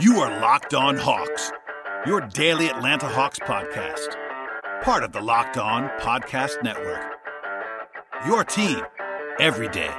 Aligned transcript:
You 0.00 0.18
are 0.20 0.40
Locked 0.40 0.72
On 0.72 0.96
Hawks, 0.96 1.52
your 2.06 2.22
daily 2.22 2.68
Atlanta 2.68 3.06
Hawks 3.06 3.38
podcast, 3.38 4.16
part 4.82 5.04
of 5.04 5.12
the 5.12 5.20
Locked 5.20 5.58
On 5.58 5.90
Podcast 6.00 6.62
Network. 6.62 7.04
Your 8.26 8.42
team 8.42 8.80
every 9.38 9.68
day. 9.68 9.90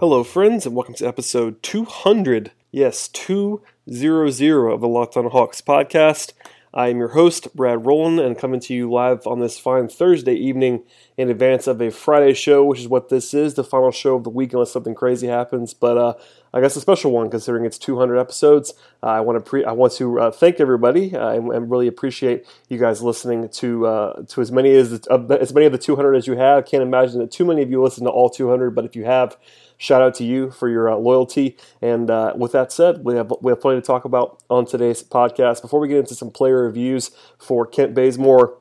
Hello, 0.00 0.24
friends, 0.24 0.66
and 0.66 0.74
welcome 0.74 0.94
to 0.94 1.06
episode 1.06 1.62
200. 1.62 2.50
Yes, 2.72 3.06
200 3.06 4.72
of 4.72 4.80
the 4.80 4.88
Locked 4.88 5.16
On 5.16 5.30
Hawks 5.30 5.60
podcast. 5.60 6.32
I 6.74 6.88
am 6.88 6.98
your 6.98 7.08
host, 7.08 7.54
Brad 7.56 7.86
Rowland, 7.86 8.20
and 8.20 8.36
coming 8.36 8.60
to 8.60 8.74
you 8.74 8.90
live 8.90 9.26
on 9.26 9.40
this 9.40 9.58
fine 9.58 9.88
Thursday 9.88 10.34
evening 10.34 10.82
in 11.16 11.30
advance 11.30 11.66
of 11.66 11.80
a 11.80 11.90
Friday 11.90 12.34
show, 12.34 12.64
which 12.64 12.80
is 12.80 12.88
what 12.88 13.08
this 13.08 13.32
is, 13.32 13.54
the 13.54 13.64
final 13.64 13.90
show 13.90 14.16
of 14.16 14.24
the 14.24 14.30
week, 14.30 14.52
unless 14.52 14.72
something 14.72 14.94
crazy 14.94 15.28
happens. 15.28 15.72
But 15.72 15.96
uh, 15.96 16.14
I 16.52 16.60
guess 16.60 16.76
a 16.76 16.80
special 16.80 17.10
one 17.10 17.30
considering 17.30 17.64
it's 17.64 17.78
200 17.78 18.18
episodes. 18.18 18.74
Uh, 19.02 19.06
I 19.06 19.20
want 19.20 19.42
to 19.42 19.48
pre- 19.48 19.64
I 19.64 19.72
want 19.72 19.94
to 19.94 20.20
uh, 20.20 20.30
thank 20.30 20.60
everybody 20.60 21.14
uh, 21.14 21.30
and, 21.30 21.50
and, 21.52 21.70
really 21.70 21.86
appreciate 21.86 22.44
you 22.68 22.78
guys 22.78 23.02
listening 23.02 23.48
to 23.48 23.86
uh, 23.86 24.22
to 24.24 24.40
as 24.40 24.52
many 24.52 24.74
as 24.74 24.90
the, 24.90 25.38
as 25.40 25.54
many 25.54 25.66
of 25.66 25.72
the 25.72 25.78
200 25.78 26.14
as 26.14 26.26
you 26.26 26.36
have. 26.36 26.66
Can't 26.66 26.82
imagine 26.82 27.20
that 27.20 27.30
too 27.30 27.46
many 27.46 27.62
of 27.62 27.70
you 27.70 27.82
listen 27.82 28.04
to 28.04 28.10
all 28.10 28.28
200, 28.28 28.74
but 28.74 28.84
if 28.84 28.94
you 28.94 29.04
have, 29.04 29.36
shout 29.78 30.02
out 30.02 30.14
to 30.16 30.24
you 30.24 30.50
for 30.50 30.68
your 30.68 30.90
uh, 30.90 30.96
loyalty. 30.96 31.56
And 31.80 32.10
uh, 32.10 32.34
with 32.36 32.52
that 32.52 32.72
said, 32.72 33.04
we 33.04 33.14
have 33.14 33.32
we 33.40 33.50
have 33.50 33.60
plenty 33.60 33.80
to 33.80 33.86
talk 33.86 34.04
about 34.04 34.42
on 34.50 34.66
today's 34.66 35.02
podcast. 35.02 35.62
Before 35.62 35.80
we 35.80 35.88
get 35.88 35.98
into 35.98 36.14
some 36.14 36.30
player 36.30 36.64
reviews 36.64 37.10
for 37.38 37.64
Kent 37.64 37.94
Bazemore 37.94 38.58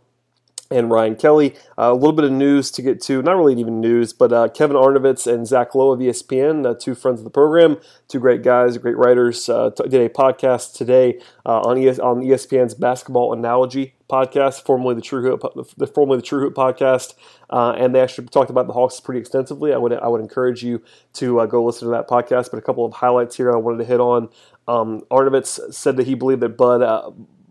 and 0.69 0.91
Ryan 0.91 1.15
Kelly. 1.15 1.55
Uh, 1.77 1.91
a 1.91 1.93
little 1.93 2.13
bit 2.13 2.25
of 2.25 2.31
news 2.31 2.71
to 2.71 2.81
get 2.81 3.01
to, 3.03 3.21
not 3.21 3.37
really 3.37 3.59
even 3.59 3.79
news, 3.79 4.13
but 4.13 4.33
uh, 4.33 4.49
Kevin 4.49 4.75
Arnovitz 4.75 5.31
and 5.31 5.47
Zach 5.47 5.73
Lowe 5.75 5.91
of 5.91 5.99
ESPN, 5.99 6.65
uh, 6.65 6.73
two 6.73 6.95
friends 6.95 7.19
of 7.19 7.23
the 7.23 7.29
program, 7.29 7.77
two 8.07 8.19
great 8.19 8.43
guys, 8.43 8.77
great 8.77 8.97
writers, 8.97 9.47
uh, 9.47 9.69
t- 9.71 9.87
did 9.87 10.01
a 10.01 10.09
podcast 10.09 10.75
today 10.75 11.21
uh, 11.45 11.61
on, 11.61 11.77
ES- 11.77 11.99
on 11.99 12.21
ESPN's 12.21 12.73
Basketball 12.73 13.31
Analogy 13.31 13.93
podcast, 14.09 14.63
formerly 14.63 14.95
the 14.95 15.01
True 15.01 15.21
Hoop, 15.21 15.41
the 15.77 15.87
formerly 15.87 16.17
the 16.17 16.23
True 16.23 16.41
Hoop 16.41 16.55
podcast, 16.55 17.13
uh, 17.49 17.71
and 17.77 17.93
they 17.93 17.99
actually 17.99 18.27
talked 18.27 18.49
about 18.49 18.67
the 18.67 18.73
Hawks 18.73 18.99
pretty 18.99 19.19
extensively. 19.19 19.73
I 19.73 19.77
would 19.77 19.93
I 19.93 20.07
would 20.07 20.21
encourage 20.21 20.63
you 20.63 20.81
to 21.13 21.45
go 21.47 21.63
listen 21.63 21.87
to 21.87 21.91
that 21.91 22.07
podcast. 22.07 22.51
But 22.51 22.57
a 22.57 22.61
couple 22.61 22.85
of 22.85 22.93
highlights 22.93 23.35
here 23.35 23.51
I 23.51 23.57
wanted 23.57 23.79
to 23.79 23.85
hit 23.85 23.99
on. 23.99 24.29
Um, 24.67 25.01
Arnovitz 25.11 25.73
said 25.73 25.97
that 25.97 26.07
he 26.07 26.15
believed 26.15 26.41
that 26.41 26.57
Bud 26.57 26.81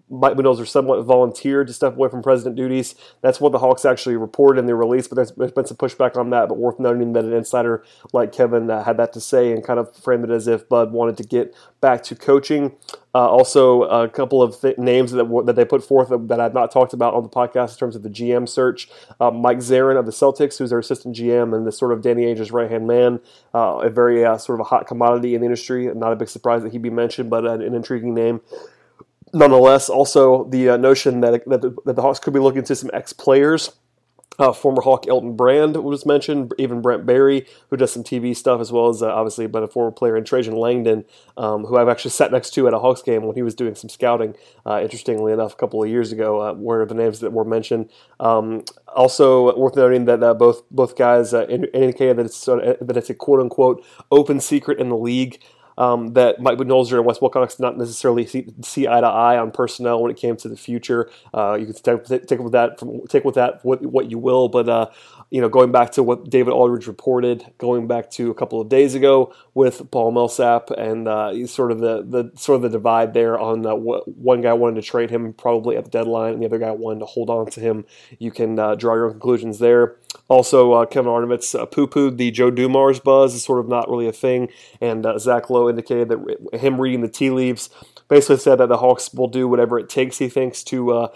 Mike 0.08 0.34
Budenholzer 0.34 0.66
somewhat 0.66 1.02
volunteered 1.02 1.66
to 1.66 1.72
step 1.72 1.96
away 1.96 2.08
from 2.08 2.22
president 2.22 2.56
duties. 2.56 2.94
That's 3.22 3.40
what 3.40 3.50
the 3.50 3.58
Hawks 3.58 3.84
actually 3.84 4.16
reported 4.16 4.60
in 4.60 4.66
their 4.66 4.76
release, 4.76 5.08
but 5.08 5.16
there's, 5.16 5.32
there's 5.32 5.52
been 5.52 5.66
some 5.66 5.76
pushback 5.76 6.16
on 6.16 6.30
that. 6.30 6.48
But 6.48 6.58
worth 6.58 6.78
noting 6.78 7.12
that 7.14 7.24
an 7.24 7.32
insider 7.32 7.84
like 8.12 8.32
Kevin 8.32 8.70
uh, 8.70 8.84
had 8.84 8.98
that 8.98 9.12
to 9.14 9.20
say 9.20 9.52
and 9.52 9.64
kind 9.64 9.80
of 9.80 9.94
framed 9.96 10.24
it 10.24 10.30
as 10.30 10.46
if 10.46 10.68
Bud 10.68 10.92
wanted 10.92 11.16
to 11.16 11.24
get 11.24 11.54
back 11.80 12.04
to 12.04 12.14
coaching. 12.14 12.76
Uh, 13.16 13.28
also, 13.30 13.84
a 13.84 14.06
couple 14.10 14.42
of 14.42 14.60
th- 14.60 14.76
names 14.76 15.10
that, 15.12 15.24
that 15.46 15.56
they 15.56 15.64
put 15.64 15.82
forth 15.82 16.10
that 16.28 16.38
I've 16.38 16.52
not 16.52 16.70
talked 16.70 16.92
about 16.92 17.14
on 17.14 17.22
the 17.22 17.30
podcast 17.30 17.72
in 17.72 17.78
terms 17.78 17.96
of 17.96 18.02
the 18.02 18.10
GM 18.10 18.46
search. 18.46 18.90
Uh, 19.18 19.30
Mike 19.30 19.56
Zarren 19.56 19.98
of 19.98 20.04
the 20.04 20.12
Celtics, 20.12 20.58
who's 20.58 20.68
their 20.68 20.80
assistant 20.80 21.16
GM 21.16 21.56
and 21.56 21.66
the 21.66 21.72
sort 21.72 21.92
of 21.92 22.02
Danny 22.02 22.24
Ainge's 22.26 22.50
right 22.50 22.70
hand 22.70 22.86
man, 22.86 23.20
uh, 23.54 23.78
a 23.78 23.88
very 23.88 24.22
uh, 24.22 24.36
sort 24.36 24.60
of 24.60 24.66
a 24.66 24.68
hot 24.68 24.86
commodity 24.86 25.34
in 25.34 25.40
the 25.40 25.46
industry. 25.46 25.86
Not 25.94 26.12
a 26.12 26.16
big 26.16 26.28
surprise 26.28 26.62
that 26.62 26.72
he'd 26.72 26.82
be 26.82 26.90
mentioned, 26.90 27.30
but 27.30 27.46
an, 27.46 27.62
an 27.62 27.74
intriguing 27.74 28.12
name 28.12 28.42
nonetheless, 29.32 29.88
also 29.88 30.44
the 30.44 30.70
uh, 30.70 30.76
notion 30.76 31.20
that, 31.22 31.42
that 31.46 31.62
the, 31.62 31.74
that 31.86 31.96
the 31.96 32.02
Hawks 32.02 32.18
could 32.18 32.34
be 32.34 32.40
looking 32.40 32.64
to 32.64 32.76
some 32.76 32.90
ex 32.92 33.14
players. 33.14 33.72
Uh, 34.38 34.52
former 34.52 34.82
Hawk 34.82 35.06
Elton 35.08 35.36
Brand 35.36 35.76
was 35.76 36.04
mentioned, 36.04 36.52
even 36.58 36.80
Brent 36.80 37.06
Barry, 37.06 37.46
who 37.70 37.76
does 37.76 37.92
some 37.92 38.04
TV 38.04 38.36
stuff, 38.36 38.60
as 38.60 38.72
well 38.72 38.88
as 38.88 39.02
uh, 39.02 39.12
obviously 39.12 39.46
been 39.46 39.62
a 39.62 39.68
former 39.68 39.90
player, 39.90 40.16
and 40.16 40.26
Trajan 40.26 40.56
Langdon, 40.56 41.04
um, 41.36 41.64
who 41.64 41.76
I've 41.76 41.88
actually 41.88 42.10
sat 42.10 42.32
next 42.32 42.50
to 42.54 42.66
at 42.66 42.74
a 42.74 42.78
Hawks 42.78 43.02
game 43.02 43.22
when 43.22 43.34
he 43.34 43.42
was 43.42 43.54
doing 43.54 43.74
some 43.74 43.88
scouting, 43.88 44.34
uh, 44.64 44.80
interestingly 44.82 45.32
enough, 45.32 45.54
a 45.54 45.56
couple 45.56 45.82
of 45.82 45.88
years 45.88 46.12
ago, 46.12 46.40
uh, 46.42 46.52
were 46.52 46.84
the 46.86 46.94
names 46.94 47.20
that 47.20 47.32
were 47.32 47.44
mentioned. 47.44 47.90
Um, 48.20 48.64
also, 48.94 49.56
worth 49.56 49.76
noting 49.76 50.06
that 50.06 50.22
uh, 50.22 50.34
both 50.34 50.62
both 50.70 50.96
guys 50.96 51.34
uh, 51.34 51.46
indicated 51.48 52.16
that 52.16 52.26
it's, 52.26 52.44
that 52.44 52.96
it's 52.96 53.10
a 53.10 53.14
quote 53.14 53.40
unquote 53.40 53.84
open 54.10 54.40
secret 54.40 54.78
in 54.78 54.88
the 54.88 54.96
league 54.96 55.40
um, 55.78 56.14
that 56.14 56.40
Mike 56.40 56.58
Budenholzer 56.58 56.96
and 56.96 57.06
Wes 57.06 57.20
Wilcox 57.20 57.58
not 57.58 57.76
necessarily 57.76 58.26
see, 58.26 58.46
see, 58.62 58.86
eye 58.86 59.00
to 59.00 59.06
eye 59.06 59.38
on 59.38 59.50
personnel 59.50 60.02
when 60.02 60.10
it 60.10 60.16
came 60.16 60.36
to 60.36 60.48
the 60.48 60.56
future. 60.56 61.10
Uh, 61.34 61.54
you 61.54 61.66
can 61.66 61.74
take, 61.74 62.26
take 62.26 62.38
with 62.40 62.52
that 62.52 62.78
from, 62.78 63.06
take 63.08 63.24
with 63.24 63.34
that 63.34 63.64
what, 63.64 63.84
what 63.84 64.10
you 64.10 64.18
will, 64.18 64.48
but 64.48 64.68
uh, 64.68 64.86
you 65.30 65.40
know, 65.40 65.48
going 65.48 65.72
back 65.72 65.92
to 65.92 66.02
what 66.02 66.30
David 66.30 66.52
Aldridge 66.52 66.86
reported, 66.86 67.44
going 67.58 67.86
back 67.86 68.10
to 68.12 68.30
a 68.30 68.34
couple 68.34 68.60
of 68.60 68.68
days 68.68 68.94
ago 68.94 69.34
with 69.54 69.90
Paul 69.90 70.12
Millsap, 70.12 70.70
and 70.70 71.08
uh, 71.08 71.46
sort 71.46 71.72
of 71.72 71.80
the, 71.80 72.02
the 72.02 72.30
sort 72.38 72.56
of 72.56 72.62
the 72.62 72.68
divide 72.68 73.12
there 73.12 73.38
on 73.38 73.66
uh, 73.66 73.74
what 73.74 74.06
one 74.06 74.40
guy 74.40 74.52
wanted 74.52 74.76
to 74.76 74.82
trade 74.82 75.10
him 75.10 75.32
probably 75.32 75.76
at 75.76 75.84
the 75.84 75.90
deadline, 75.90 76.34
and 76.34 76.42
the 76.42 76.46
other 76.46 76.58
guy 76.58 76.70
wanted 76.70 77.00
to 77.00 77.06
hold 77.06 77.28
on 77.28 77.46
to 77.50 77.60
him. 77.60 77.84
You 78.18 78.30
can 78.30 78.58
uh, 78.58 78.76
draw 78.76 78.94
your 78.94 79.06
own 79.06 79.12
conclusions 79.12 79.58
there. 79.58 79.96
Also, 80.28 80.72
uh, 80.72 80.86
Kevin 80.86 81.10
Arnovitz 81.10 81.58
uh, 81.58 81.66
poo 81.66 81.86
pooed 81.86 82.16
the 82.16 82.30
Joe 82.30 82.50
Dumars 82.50 83.00
buzz 83.00 83.34
is 83.34 83.44
sort 83.44 83.60
of 83.60 83.68
not 83.68 83.88
really 83.88 84.08
a 84.08 84.12
thing, 84.12 84.48
and 84.80 85.06
uh, 85.06 85.18
Zach 85.18 85.50
Lowe 85.50 85.68
indicated 85.68 86.08
that 86.08 86.58
him 86.60 86.80
reading 86.80 87.00
the 87.00 87.08
tea 87.08 87.30
leaves 87.30 87.70
basically 88.08 88.36
said 88.36 88.58
that 88.58 88.68
the 88.68 88.78
Hawks 88.78 89.12
will 89.12 89.28
do 89.28 89.48
whatever 89.48 89.78
it 89.78 89.88
takes, 89.88 90.18
he 90.18 90.28
thinks, 90.28 90.62
to 90.64 90.92
uh, 90.92 91.08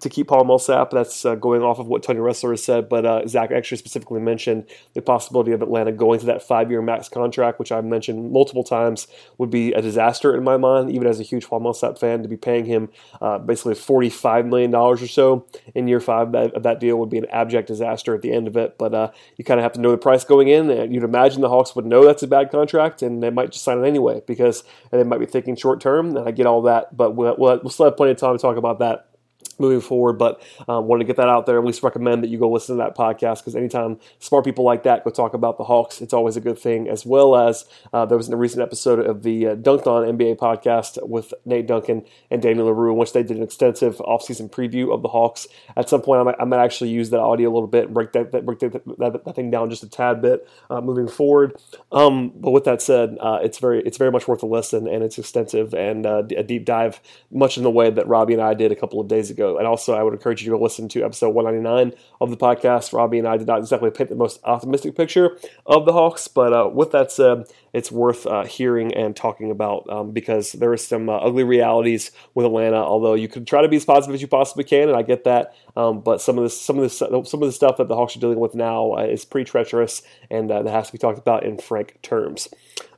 to 0.00 0.08
keep 0.08 0.28
Paul 0.28 0.44
Millsap. 0.44 0.90
That's 0.90 1.24
uh, 1.24 1.34
going 1.34 1.62
off 1.62 1.78
of 1.78 1.86
what 1.86 2.02
Tony 2.02 2.20
Ressler 2.20 2.50
has 2.50 2.62
said, 2.62 2.88
but 2.88 3.06
uh, 3.06 3.26
Zach 3.26 3.50
actually 3.50 3.78
specifically 3.78 4.20
mentioned 4.20 4.66
the 4.94 5.02
possibility 5.02 5.52
of 5.52 5.62
Atlanta 5.62 5.92
going 5.92 6.20
to 6.20 6.26
that 6.26 6.42
five 6.42 6.70
year 6.70 6.82
max 6.82 7.08
contract, 7.08 7.58
which 7.58 7.72
I've 7.72 7.84
mentioned 7.84 8.32
multiple 8.32 8.64
times 8.64 9.06
would 9.38 9.50
be 9.50 9.72
a 9.72 9.82
disaster 9.82 10.36
in 10.36 10.44
my 10.44 10.56
mind, 10.56 10.90
even 10.90 11.06
as 11.06 11.20
a 11.20 11.22
huge 11.22 11.46
Paul 11.46 11.60
Millsap 11.60 11.98
fan, 11.98 12.22
to 12.22 12.28
be 12.28 12.36
paying 12.36 12.64
him 12.64 12.90
uh, 13.20 13.38
basically 13.38 13.74
$45 13.74 14.46
million 14.46 14.74
or 14.74 14.96
so 14.96 15.46
in 15.74 15.88
year 15.88 16.00
five 16.00 16.34
of 16.34 16.62
that 16.62 16.80
deal 16.80 16.96
would 16.96 17.10
be 17.10 17.18
an 17.18 17.26
abject 17.26 17.68
disaster 17.68 18.14
at 18.14 18.22
the 18.22 18.32
end 18.32 18.46
of 18.46 18.56
it. 18.56 18.78
But 18.78 18.94
uh, 18.94 19.10
you 19.36 19.44
kind 19.44 19.60
of 19.60 19.62
have 19.64 19.72
to 19.72 19.80
know 19.80 19.90
the 19.90 19.98
price 19.98 20.24
going 20.24 20.48
in, 20.48 20.70
and 20.70 20.94
you'd 20.94 21.04
imagine 21.04 21.40
the 21.40 21.48
Hawks 21.48 21.74
would 21.76 21.86
know 21.86 22.04
that's 22.04 22.22
a 22.22 22.28
bad 22.28 22.50
contract, 22.50 23.02
and 23.02 23.22
they 23.22 23.30
might 23.30 23.52
just 23.52 23.64
sign 23.64 23.82
it 23.82 23.86
anyway 23.86 24.22
because 24.26 24.64
they 24.90 25.02
might 25.04 25.18
be 25.18 25.26
thinking 25.26 25.56
short 25.56 25.80
term, 25.80 26.16
and 26.16 26.28
I 26.28 26.30
get 26.32 26.46
all 26.46 26.62
that, 26.62 26.96
but 26.96 27.12
we'll, 27.12 27.36
we'll 27.36 27.70
still 27.70 27.86
have 27.86 27.96
plenty 27.96 28.12
of 28.12 28.18
time 28.18 28.36
to 28.36 28.42
talk 28.42 28.56
about 28.56 28.78
that 28.80 29.08
moving 29.58 29.80
forward. 29.80 30.14
But 30.14 30.42
um, 30.68 30.86
wanted 30.86 31.04
to 31.04 31.06
get 31.06 31.16
that 31.16 31.28
out 31.28 31.46
there. 31.46 31.58
At 31.58 31.64
least 31.64 31.82
recommend 31.82 32.22
that 32.22 32.28
you 32.28 32.38
go 32.38 32.50
listen 32.50 32.76
to 32.76 32.82
that 32.82 32.96
podcast 32.96 33.38
because 33.38 33.56
anytime 33.56 33.98
smart 34.18 34.44
people 34.44 34.64
like 34.64 34.82
that 34.84 35.04
go 35.04 35.10
talk 35.10 35.34
about 35.34 35.58
the 35.58 35.64
Hawks, 35.64 36.00
it's 36.00 36.12
always 36.12 36.36
a 36.36 36.40
good 36.40 36.58
thing. 36.58 36.88
As 36.88 37.04
well 37.06 37.36
as 37.36 37.64
uh, 37.92 38.06
there 38.06 38.16
was 38.16 38.28
a 38.28 38.36
recent 38.36 38.62
episode 38.62 38.98
of 38.98 39.22
the 39.22 39.48
uh, 39.48 39.54
Dunc'd 39.54 39.86
On 39.86 40.04
NBA 40.04 40.36
podcast 40.36 41.06
with 41.08 41.34
Nate 41.44 41.66
Duncan 41.66 42.04
and 42.30 42.42
Daniel 42.42 42.66
Leroux, 42.66 42.92
in 42.92 42.98
which 42.98 43.12
they 43.12 43.22
did 43.22 43.36
an 43.36 43.42
extensive 43.42 43.96
offseason 43.98 44.50
preview 44.50 44.92
of 44.92 45.02
the 45.02 45.08
Hawks. 45.08 45.46
At 45.76 45.88
some 45.88 46.02
point, 46.02 46.20
I 46.20 46.24
might, 46.24 46.36
I 46.40 46.44
might 46.44 46.62
actually 46.62 46.90
use 46.90 47.10
that 47.10 47.20
audio 47.20 47.50
a 47.50 47.52
little 47.52 47.68
bit 47.68 47.86
and 47.86 47.94
break 47.94 48.12
that, 48.12 48.32
that 48.32 48.44
break 48.44 48.58
that, 48.60 48.72
that, 48.98 49.24
that, 49.24 49.34
thing 49.34 49.50
down 49.50 49.70
just 49.70 49.82
a 49.82 49.88
tad 49.88 50.22
bit 50.22 50.48
uh, 50.70 50.80
moving 50.80 51.08
forward. 51.08 51.56
Um, 51.90 52.32
but 52.34 52.50
with 52.50 52.64
that 52.64 52.82
said, 52.82 53.16
uh, 53.20 53.38
it's 53.42 53.58
very 53.58 53.82
it's 53.82 53.98
very 53.98 54.10
much 54.10 54.28
worth 54.28 54.42
a 54.42 54.46
listen 54.46 54.86
and 54.86 55.02
it's 55.02 55.18
extensive 55.18 55.74
and 55.74 56.06
uh, 56.06 56.22
a 56.36 56.42
deep 56.42 56.64
dive, 56.64 57.00
much 57.30 57.56
in 57.56 57.62
the 57.62 57.70
way 57.70 57.90
that 57.90 58.06
Robbie 58.06 58.34
and 58.34 58.42
I 58.42 58.54
did 58.54 58.72
a 58.72 58.76
couple 58.76 59.00
of 59.00 59.08
days 59.08 59.30
ago 59.30 59.41
and 59.42 59.66
also, 59.66 59.94
I 59.94 60.02
would 60.02 60.14
encourage 60.14 60.42
you 60.42 60.50
to 60.50 60.58
listen 60.58 60.88
to 60.90 61.04
episode 61.04 61.30
199 61.30 61.98
of 62.20 62.30
the 62.30 62.36
podcast. 62.36 62.92
Robbie 62.92 63.18
and 63.18 63.28
I 63.28 63.36
did 63.36 63.46
not 63.46 63.58
exactly 63.58 63.90
paint 63.90 64.10
the 64.10 64.16
most 64.16 64.40
optimistic 64.44 64.96
picture 64.96 65.38
of 65.66 65.84
the 65.84 65.92
Hawks, 65.92 66.28
but 66.28 66.52
uh, 66.52 66.70
with 66.72 66.92
that 66.92 67.12
said, 67.12 67.44
it's 67.72 67.90
worth 67.90 68.26
uh, 68.26 68.44
hearing 68.44 68.94
and 68.94 69.16
talking 69.16 69.50
about 69.50 69.88
um, 69.90 70.12
because 70.12 70.52
there 70.52 70.72
are 70.72 70.76
some 70.76 71.08
uh, 71.08 71.16
ugly 71.16 71.44
realities 71.44 72.10
with 72.34 72.46
Atlanta. 72.46 72.76
Although 72.76 73.14
you 73.14 73.28
can 73.28 73.44
try 73.44 73.62
to 73.62 73.68
be 73.68 73.76
as 73.76 73.84
positive 73.84 74.14
as 74.14 74.22
you 74.22 74.28
possibly 74.28 74.64
can, 74.64 74.88
and 74.88 74.96
I 74.96 75.02
get 75.02 75.24
that, 75.24 75.54
um, 75.76 76.00
but 76.00 76.20
some 76.20 76.38
of 76.38 76.44
the 76.44 76.50
some 76.50 76.78
of 76.78 76.84
the 76.84 77.24
some 77.24 77.42
of 77.42 77.48
the 77.48 77.52
stuff 77.52 77.76
that 77.78 77.88
the 77.88 77.96
Hawks 77.96 78.16
are 78.16 78.20
dealing 78.20 78.40
with 78.40 78.54
now 78.54 78.92
uh, 78.92 79.04
is 79.04 79.24
pretty 79.24 79.50
treacherous, 79.50 80.02
and 80.30 80.50
uh, 80.50 80.62
that 80.62 80.70
has 80.70 80.86
to 80.86 80.92
be 80.92 80.98
talked 80.98 81.18
about 81.18 81.44
in 81.44 81.58
frank 81.58 81.98
terms. 82.02 82.48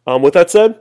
Um, 0.06 0.22
with 0.22 0.34
that 0.34 0.50
said 0.50 0.80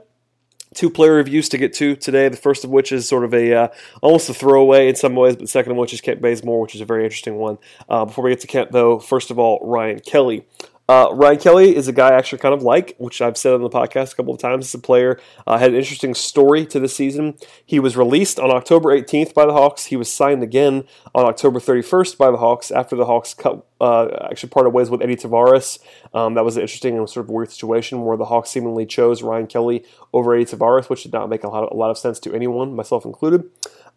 two 0.74 0.90
player 0.90 1.14
reviews 1.14 1.48
to 1.50 1.58
get 1.58 1.72
to 1.74 1.96
today. 1.96 2.28
The 2.28 2.36
first 2.36 2.64
of 2.64 2.70
which 2.70 2.92
is 2.92 3.08
sort 3.08 3.24
of 3.24 3.32
a 3.32 3.54
uh, 3.54 3.68
almost 4.02 4.28
a 4.28 4.34
throwaway 4.34 4.88
in 4.88 4.96
some 4.96 5.14
ways, 5.14 5.34
but 5.36 5.42
the 5.42 5.48
second 5.48 5.72
of 5.72 5.78
which 5.78 5.94
is 5.94 6.00
Kent 6.00 6.20
Bazemore, 6.20 6.60
which 6.60 6.74
is 6.74 6.80
a 6.80 6.84
very 6.84 7.04
interesting 7.04 7.36
one. 7.36 7.58
Uh, 7.88 8.04
before 8.04 8.24
we 8.24 8.30
get 8.30 8.40
to 8.40 8.46
Kent, 8.46 8.72
though, 8.72 8.98
first 8.98 9.30
of 9.30 9.38
all, 9.38 9.58
Ryan 9.62 10.00
Kelly. 10.00 10.44
Uh, 10.86 11.08
Ryan 11.12 11.38
Kelly 11.38 11.76
is 11.76 11.88
a 11.88 11.92
guy 11.92 12.08
I 12.10 12.18
actually 12.18 12.40
kind 12.40 12.54
of 12.54 12.62
like, 12.62 12.94
which 12.98 13.22
I've 13.22 13.38
said 13.38 13.54
on 13.54 13.62
the 13.62 13.70
podcast 13.70 14.12
a 14.12 14.16
couple 14.16 14.34
of 14.34 14.40
times. 14.40 14.66
As 14.66 14.74
a 14.74 14.78
player, 14.78 15.18
uh, 15.46 15.56
had 15.56 15.70
an 15.70 15.76
interesting 15.76 16.14
story 16.14 16.66
to 16.66 16.78
the 16.78 16.88
season. 16.88 17.36
He 17.64 17.80
was 17.80 17.96
released 17.96 18.38
on 18.38 18.50
October 18.50 18.90
18th 18.90 19.32
by 19.32 19.46
the 19.46 19.54
Hawks. 19.54 19.86
He 19.86 19.96
was 19.96 20.12
signed 20.12 20.42
again 20.42 20.84
on 21.14 21.24
October 21.24 21.58
31st 21.58 22.18
by 22.18 22.30
the 22.30 22.36
Hawks 22.36 22.70
after 22.70 22.96
the 22.96 23.06
Hawks 23.06 23.32
cut, 23.32 23.66
uh, 23.80 24.08
actually 24.30 24.50
parted 24.50 24.70
ways 24.70 24.90
with 24.90 25.00
Edy 25.00 25.16
Tavares. 25.16 25.78
Um, 26.12 26.34
that 26.34 26.44
was 26.44 26.56
an 26.56 26.62
interesting 26.62 26.98
and 26.98 27.08
sort 27.08 27.24
of 27.24 27.30
weird 27.30 27.50
situation 27.50 28.02
where 28.02 28.18
the 28.18 28.26
Hawks 28.26 28.50
seemingly 28.50 28.84
chose 28.84 29.22
Ryan 29.22 29.46
Kelly 29.46 29.86
over 30.12 30.34
Edy 30.34 30.44
Tavares, 30.44 30.90
which 30.90 31.04
did 31.04 31.14
not 31.14 31.30
make 31.30 31.44
a 31.44 31.48
lot 31.48 31.64
of, 31.64 31.70
a 31.72 31.76
lot 31.76 31.90
of 31.90 31.96
sense 31.96 32.20
to 32.20 32.34
anyone, 32.34 32.76
myself 32.76 33.06
included. 33.06 33.48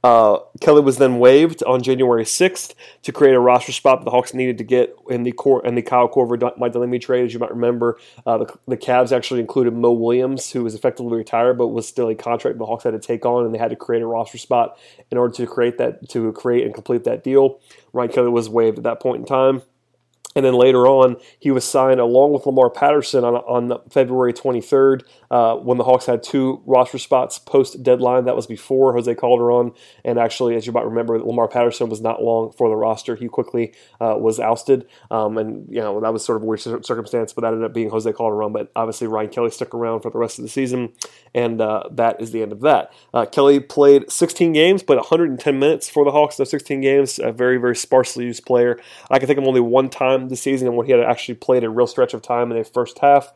Uh, 0.03 0.39
Kelly 0.61 0.81
was 0.81 0.97
then 0.97 1.19
waived 1.19 1.63
on 1.63 1.81
January 1.81 2.23
6th 2.23 2.73
to 3.01 3.11
create 3.11 3.33
a 3.33 3.39
roster 3.39 3.71
spot 3.71 3.99
that 3.99 4.05
the 4.05 4.11
Hawks 4.11 4.33
needed 4.33 4.57
to 4.59 4.63
get 4.63 4.95
in 5.09 5.23
the 5.23 5.31
Cor- 5.31 5.65
in 5.65 5.75
the 5.75 5.81
Kyle 5.81 6.07
Korver 6.07 6.39
Mike 6.57 6.71
Dunleavy 6.71 6.99
trade. 6.99 7.25
As 7.25 7.33
you 7.33 7.39
might 7.39 7.49
remember, 7.49 7.99
uh, 8.25 8.38
the, 8.38 8.59
the 8.67 8.77
Cavs 8.77 9.11
actually 9.11 9.39
included 9.39 9.73
Mo 9.73 9.91
Williams, 9.91 10.51
who 10.51 10.63
was 10.63 10.75
effectively 10.75 11.17
retired 11.17 11.57
but 11.57 11.67
was 11.67 11.88
still 11.88 12.09
a 12.09 12.15
contract 12.15 12.57
the 12.57 12.65
Hawks 12.65 12.83
had 12.83 12.91
to 12.91 12.99
take 12.99 13.25
on, 13.25 13.45
and 13.45 13.53
they 13.53 13.59
had 13.59 13.71
to 13.71 13.75
create 13.75 14.01
a 14.01 14.07
roster 14.07 14.38
spot 14.38 14.77
in 15.11 15.17
order 15.17 15.33
to 15.33 15.47
create 15.47 15.77
that 15.79 16.07
to 16.09 16.31
create 16.33 16.63
and 16.63 16.73
complete 16.73 17.03
that 17.05 17.23
deal. 17.23 17.59
Ryan 17.91 18.11
Kelly 18.11 18.29
was 18.29 18.49
waived 18.49 18.77
at 18.77 18.83
that 18.83 18.99
point 18.99 19.21
in 19.21 19.25
time. 19.25 19.63
And 20.38 20.45
then 20.45 20.54
later 20.54 20.88
on, 20.88 21.18
he 21.39 21.50
was 21.50 21.66
signed 21.66 22.00
along 22.00 22.31
with 22.31 22.45
Lamar 22.45 22.69
Patterson 22.69 23.24
on, 23.24 23.34
on 23.38 23.81
February 23.89 24.34
23rd 24.34 25.01
uh, 25.31 25.56
when 25.56 25.80
the 25.80 25.84
Hawks 25.84 26.06
had 26.06 26.22
two 26.22 26.62
roster 26.68 27.00
spots 27.00 27.39
post 27.39 27.81
deadline. 27.81 28.25
That 28.25 28.36
was 28.36 28.45
before 28.45 28.94
Jose 28.94 29.16
Calderon. 29.16 29.72
And 30.06 30.19
actually, 30.19 30.56
as 30.56 30.68
you 30.68 30.74
might 30.74 30.86
remember, 30.86 31.18
Lamar 31.18 31.48
Patterson 31.48 31.89
was 31.89 32.01
not 32.01 32.22
long 32.22 32.51
for 32.51 32.69
the 32.69 32.75
roster. 32.75 33.16
He 33.16 33.28
quickly 33.28 33.74
uh, 34.00 34.13
was 34.16 34.39
ousted. 34.39 34.86
Um, 35.10 35.39
and, 35.39 35.68
you 35.74 35.81
know, 35.81 36.00
that 36.01 36.13
was 36.13 36.24
sort 36.24 36.36
of 36.36 36.44
a 36.44 36.45
weird 36.45 36.62
circumstance, 36.62 37.33
but 37.33 37.42
that 37.42 37.48
ended 37.48 37.63
up 37.63 37.74
being 37.74 37.90
Jose 37.90 38.13
Calderon. 38.13 38.54
But 38.54 38.72
obviously, 38.75 39.07
Ryan 39.07 39.30
Kelly 39.30 39.50
stuck 39.50 39.74
around 39.74 40.01
for 40.01 40.12
the 40.12 40.19
rest 40.19 40.38
of 40.38 40.44
the 40.44 40.50
season. 40.50 40.94
And 41.33 41.60
uh, 41.60 41.86
that 41.94 42.22
is 42.22 42.30
the 42.30 42.44
end 42.44 42.51
of 42.51 42.62
that. 42.62 42.94
Uh, 43.12 43.25
Kelly 43.25 43.60
played 43.60 44.12
16 44.12 44.54
games, 44.54 44.83
played 44.83 44.98
110 44.98 45.57
minutes 45.57 45.90
for 45.90 46.06
the 46.06 46.12
Hawks. 46.12 46.38
Those 46.38 46.51
16 46.51 46.80
games, 46.81 47.18
a 47.18 47.31
very, 47.31 47.57
very 47.57 47.75
sparsely 47.75 48.25
used 48.25 48.45
player. 48.45 48.80
I 49.10 49.18
can 49.18 49.25
think 49.25 49.40
of 49.40 49.45
only 49.48 49.62
one 49.62 49.90
time 49.90 50.26
this 50.29 50.41
season 50.41 50.68
and 50.68 50.77
when 50.77 50.85
he 50.85 50.91
had 50.91 51.01
actually 51.01 51.35
played 51.35 51.63
a 51.63 51.69
real 51.69 51.88
stretch 51.88 52.13
of 52.13 52.21
time 52.21 52.51
in 52.51 52.57
the 52.57 52.63
first 52.63 53.00
half. 53.00 53.33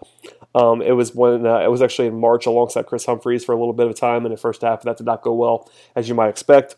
Um, 0.54 0.82
it 0.82 0.92
was 0.92 1.16
when 1.16 1.46
uh, 1.46 1.60
it 1.60 1.72
was 1.72 1.82
actually 1.82 2.08
in 2.08 2.20
March 2.20 2.46
alongside 2.46 2.86
Kris 2.86 3.06
Humphries 3.06 3.46
for 3.46 3.54
a 3.54 3.58
little 3.58 3.74
bit 3.74 3.88
of 3.88 3.96
time 3.96 4.26
in 4.26 4.32
the 4.32 4.38
first 4.38 4.62
half. 4.62 4.84
That 4.84 4.98
did 4.98 5.06
not 5.06 5.22
go 5.22 5.34
well, 5.34 5.70
as 5.96 6.10
you 6.10 6.16
might 6.16 6.30
expect. 6.30 6.76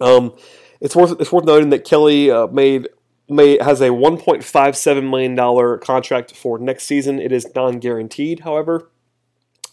Um, 0.00 0.34
it's 0.80 0.94
worth 0.94 1.20
it's 1.20 1.32
worth 1.32 1.44
noting 1.44 1.70
that 1.70 1.84
Kelly 1.84 2.30
uh, 2.30 2.46
made 2.46 2.88
may 3.28 3.58
has 3.62 3.80
a 3.80 3.88
1.57 3.88 5.10
million 5.10 5.34
dollar 5.34 5.78
contract 5.78 6.34
for 6.34 6.58
next 6.58 6.84
season. 6.84 7.18
It 7.18 7.32
is 7.32 7.46
non 7.54 7.78
guaranteed, 7.78 8.40
however. 8.40 8.90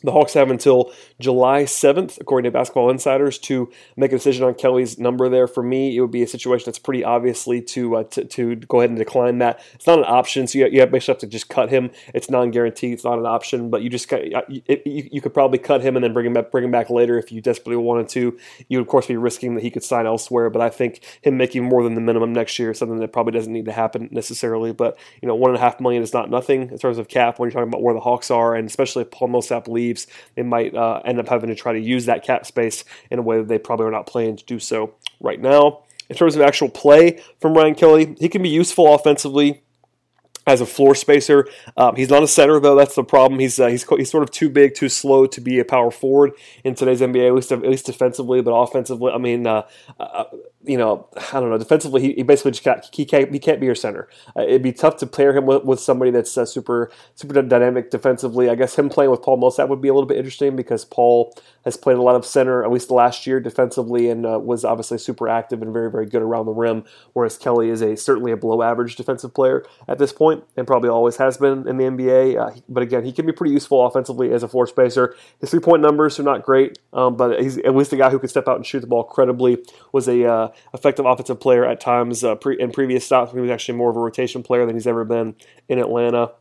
The 0.06 0.12
Hawks 0.12 0.34
have 0.34 0.52
until 0.52 0.92
July 1.19 1.63
7th, 1.63 2.19
according 2.22 2.50
to 2.50 2.57
Basketball 2.57 2.90
Insiders, 2.90 3.38
to 3.40 3.72
make 3.98 4.12
a 4.12 4.16
decision 4.16 4.46
on 4.46 4.54
Kelly's 4.54 5.00
number 5.00 5.30
there. 5.30 5.48
For 5.48 5.63
me, 5.63 5.96
it 5.96 6.02
would 6.02 6.12
be 6.12 6.24
a 6.24 6.28
situation 6.28 6.66
that's 6.66 6.80
pretty 6.80 7.04
obviously 7.04 7.62
to 7.62 7.98
uh, 7.98 8.04
to, 8.04 8.25
to, 8.25 8.56
go 8.56 8.80
ahead 8.80 8.90
and 8.90 9.00
decline 9.00 9.40
that. 9.40 9.60
It's 9.74 9.88
not 9.88 10.00
an 10.00 10.06
option, 10.06 10.48
so 10.48 10.60
you, 10.60 10.68
you 10.68 10.86
basically 10.86 11.13
have 11.13 11.19
to 11.19 11.28
just 11.28 11.50
cut 11.50 11.69
him. 11.69 11.92
It's 12.13 12.30
non-guaranteed. 12.30 12.94
It's 12.94 13.04
not 13.04 13.19
an 13.19 13.25
option, 13.25 13.69
but 13.69 13.81
you 13.81 13.90
just 13.90 14.12
you, 14.12 14.62
you 14.86 15.22
could 15.22 15.34
probably 15.34 15.57
cut 15.60 15.81
him 15.81 15.96
and 15.96 16.04
then 16.04 16.13
bring 16.13 16.25
him 16.25 16.34
back, 16.34 16.51
bring 16.51 16.63
him 16.63 16.72
back 16.72 16.90
later 16.90 17.18
if 17.18 17.31
you 17.31 17.42
desperately 17.42 17.78
wanted 17.78 18.10
to. 18.10 18.38
You 18.69 18.78
would 18.78 18.84
of 18.84 18.88
course 18.88 19.08
be 19.08 19.18
risking 19.18 19.56
that 19.56 19.62
he 19.62 19.72
could 19.72 19.84
sign 19.84 20.06
elsewhere, 20.06 20.50
but 20.50 20.62
I 20.62 20.69
think 20.69 21.01
him 21.22 21.38
making 21.38 21.63
more 21.63 21.84
than 21.84 21.96
the 21.96 22.01
minimum 22.01 22.34
next 22.34 22.60
year 22.60 22.72
is 22.72 22.80
something 22.80 23.00
that 23.00 23.13
probably 23.13 23.34
doesn't 23.34 23.51
need 23.51 23.66
to 23.66 23.72
happen 23.72 24.10
necessarily. 24.12 24.72
But 24.72 24.98
you 25.22 25.28
know, 25.28 25.36
one 25.36 25.51
and 25.51 25.58
a 25.58 25.62
half 25.62 25.80
million 25.80 26.04
is 26.04 26.13
not 26.13 26.30
nothing 26.30 26.69
in 26.69 26.78
terms 26.78 26.98
of 26.98 27.08
cap 27.08 27.40
when 27.40 27.48
you're 27.48 27.54
talking 27.54 27.69
about 27.69 27.81
where 27.81 27.94
the 27.94 28.00
Hawks 28.00 28.30
are, 28.30 28.56
and 28.56 28.68
especially 28.68 29.04
if 29.04 29.12
Paul 29.12 29.30
Millsap 29.30 29.68
leaves, 29.68 29.94
they 30.36 30.44
might 30.44 30.75
uh, 30.75 31.01
end 31.06 31.19
up 31.19 31.27
having 31.27 31.50
to 31.50 31.56
try 31.56 31.74
to 31.74 31.80
use 31.80 32.06
that 32.06 32.24
cap 32.24 32.45
space 32.45 32.83
in 33.09 33.19
a 33.19 33.21
way 33.21 33.38
that 33.38 33.47
they 33.47 33.57
probably 33.57 33.86
are 33.86 33.92
not 33.92 34.07
planning 34.07 34.36
to 34.36 34.45
do 34.45 34.59
so 34.59 34.94
right 35.19 35.39
now. 35.39 35.83
In 36.09 36.15
terms 36.15 36.36
of 36.36 36.42
actual 36.42 36.69
play 36.69 37.21
from 37.39 37.56
Ryan 37.56 37.75
Kelly, 37.75 38.15
he 38.19 38.30
can 38.30 38.44
be 38.44 38.50
useful 38.50 38.94
offensively 38.94 39.63
as 40.47 40.62
a 40.62 40.65
floor 40.65 40.95
spacer. 40.95 41.47
Um, 41.75 41.95
he's 41.95 42.09
not 42.09 42.24
a 42.24 42.27
center 42.27 42.59
though. 42.59 42.75
That's 42.75 42.95
the 42.95 43.03
problem. 43.03 43.39
He's 43.39 43.59
uh, 43.59 43.68
he's 43.68 43.83
he's 43.83 44.12
sort 44.12 44.24
of 44.24 44.31
too 44.31 44.50
big, 44.50 44.75
too 44.75 44.89
slow 44.89 45.25
to 45.25 45.42
be 45.42 45.59
a 45.59 45.65
power 45.65 45.92
forward 45.92 46.33
in 46.63 46.75
today's 46.75 47.01
NBA. 47.01 47.27
At 47.27 47.33
least 47.33 47.51
at 47.51 47.62
least 47.62 47.86
defensively, 47.86 48.41
but 48.41 48.51
offensively, 48.51 49.12
I 49.12 49.18
mean, 49.18 49.48
uh, 49.48 49.63
uh, 50.00 50.25
you 50.67 50.77
know, 50.77 51.07
I 51.33 51.39
don't 51.39 51.50
know. 51.50 51.57
Defensively, 51.57 52.01
he, 52.01 52.13
he 52.13 52.23
basically 52.23 52.51
just 52.51 52.63
can't, 52.63 52.85
he 52.91 53.06
can't 53.06 53.31
he 53.31 53.39
can't 53.39 53.59
be 53.59 53.65
your 53.65 53.75
center. 53.75 54.07
Uh, 54.35 54.44
it'd 54.44 54.63
be 54.63 54.73
tough 54.73 54.97
to 54.97 55.07
pair 55.07 55.35
him 55.35 55.45
with, 55.45 55.63
with 55.63 55.79
somebody 55.79 56.12
that's 56.12 56.38
uh, 56.38 56.45
super 56.45 56.91
super 57.15 57.41
dynamic 57.41 57.91
defensively. 57.91 58.50
I 58.50 58.56
guess 58.56 58.75
him 58.75 58.89
playing 58.89 59.12
with 59.12 59.21
Paul 59.21 59.38
Millsap 59.38 59.69
would 59.69 59.81
be 59.81 59.88
a 59.88 59.94
little 59.94 60.07
bit 60.07 60.17
interesting 60.17 60.56
because 60.56 60.85
Paul 60.85 61.35
has 61.63 61.77
played 61.77 61.97
a 61.97 62.01
lot 62.01 62.15
of 62.15 62.25
center 62.25 62.63
at 62.63 62.71
least 62.71 62.88
the 62.88 62.94
last 62.94 63.25
year 63.25 63.39
defensively 63.39 64.09
and 64.09 64.25
uh, 64.25 64.39
was 64.39 64.63
obviously 64.63 64.97
super 64.97 65.27
active 65.27 65.62
and 65.62 65.73
very 65.73 65.89
very 65.91 66.06
good 66.06 66.21
around 66.21 66.45
the 66.45 66.51
rim. 66.51 66.83
Whereas 67.13 67.38
Kelly 67.38 67.69
is 67.69 67.81
a 67.81 67.95
certainly 67.95 68.31
a 68.31 68.38
below 68.38 68.62
average 68.62 68.95
defensive 68.95 69.33
player 69.33 69.65
at 69.88 69.97
this 69.97 70.13
point 70.13 70.44
and 70.57 70.67
probably 70.67 70.89
always 70.89 71.17
has 71.17 71.38
been 71.38 71.67
in 71.67 71.77
the 71.77 71.83
NBA. 71.85 72.39
Uh, 72.39 72.59
but 72.69 72.83
again, 72.83 73.03
he 73.03 73.12
can 73.12 73.25
be 73.25 73.31
pretty 73.31 73.53
useful 73.53 73.85
offensively 73.85 74.31
as 74.31 74.44
a 74.44 74.47
floor 74.47 74.67
spacer. 74.67 75.15
His 75.39 75.51
three 75.51 75.59
point 75.59 75.81
numbers 75.81 76.19
are 76.19 76.23
not 76.23 76.44
great, 76.44 76.77
um, 76.94 77.15
but 77.15 77.41
he's 77.41 77.57
at 77.59 77.75
least 77.75 77.94
a 77.94 77.97
guy 77.97 78.09
who 78.09 78.19
can 78.19 78.29
step 78.29 78.47
out 78.47 78.57
and 78.57 78.65
shoot 78.65 78.81
the 78.81 78.88
ball 78.88 79.03
credibly. 79.03 79.57
Was 79.91 80.07
a 80.07 80.25
uh, 80.25 80.47
effective 80.74 81.06
offensive 81.06 81.40
player 81.40 81.66
at 81.66 81.80
times 81.80 82.24
uh, 82.24 82.36
pre- 82.36 82.60
in 82.60 82.72
previous 82.72 83.06
stops. 83.06 83.31
He 83.31 83.40
was 83.40 83.52
actually 83.52 83.78
more 83.78 83.90
of 83.90 83.96
a 83.96 84.00
rotation 84.00 84.44
player 84.44 84.66
than 84.66 84.75
he's 84.75 84.88
ever 84.88 85.06
been 85.06 85.36
in 85.69 85.80
Atlanta. 85.80 86.31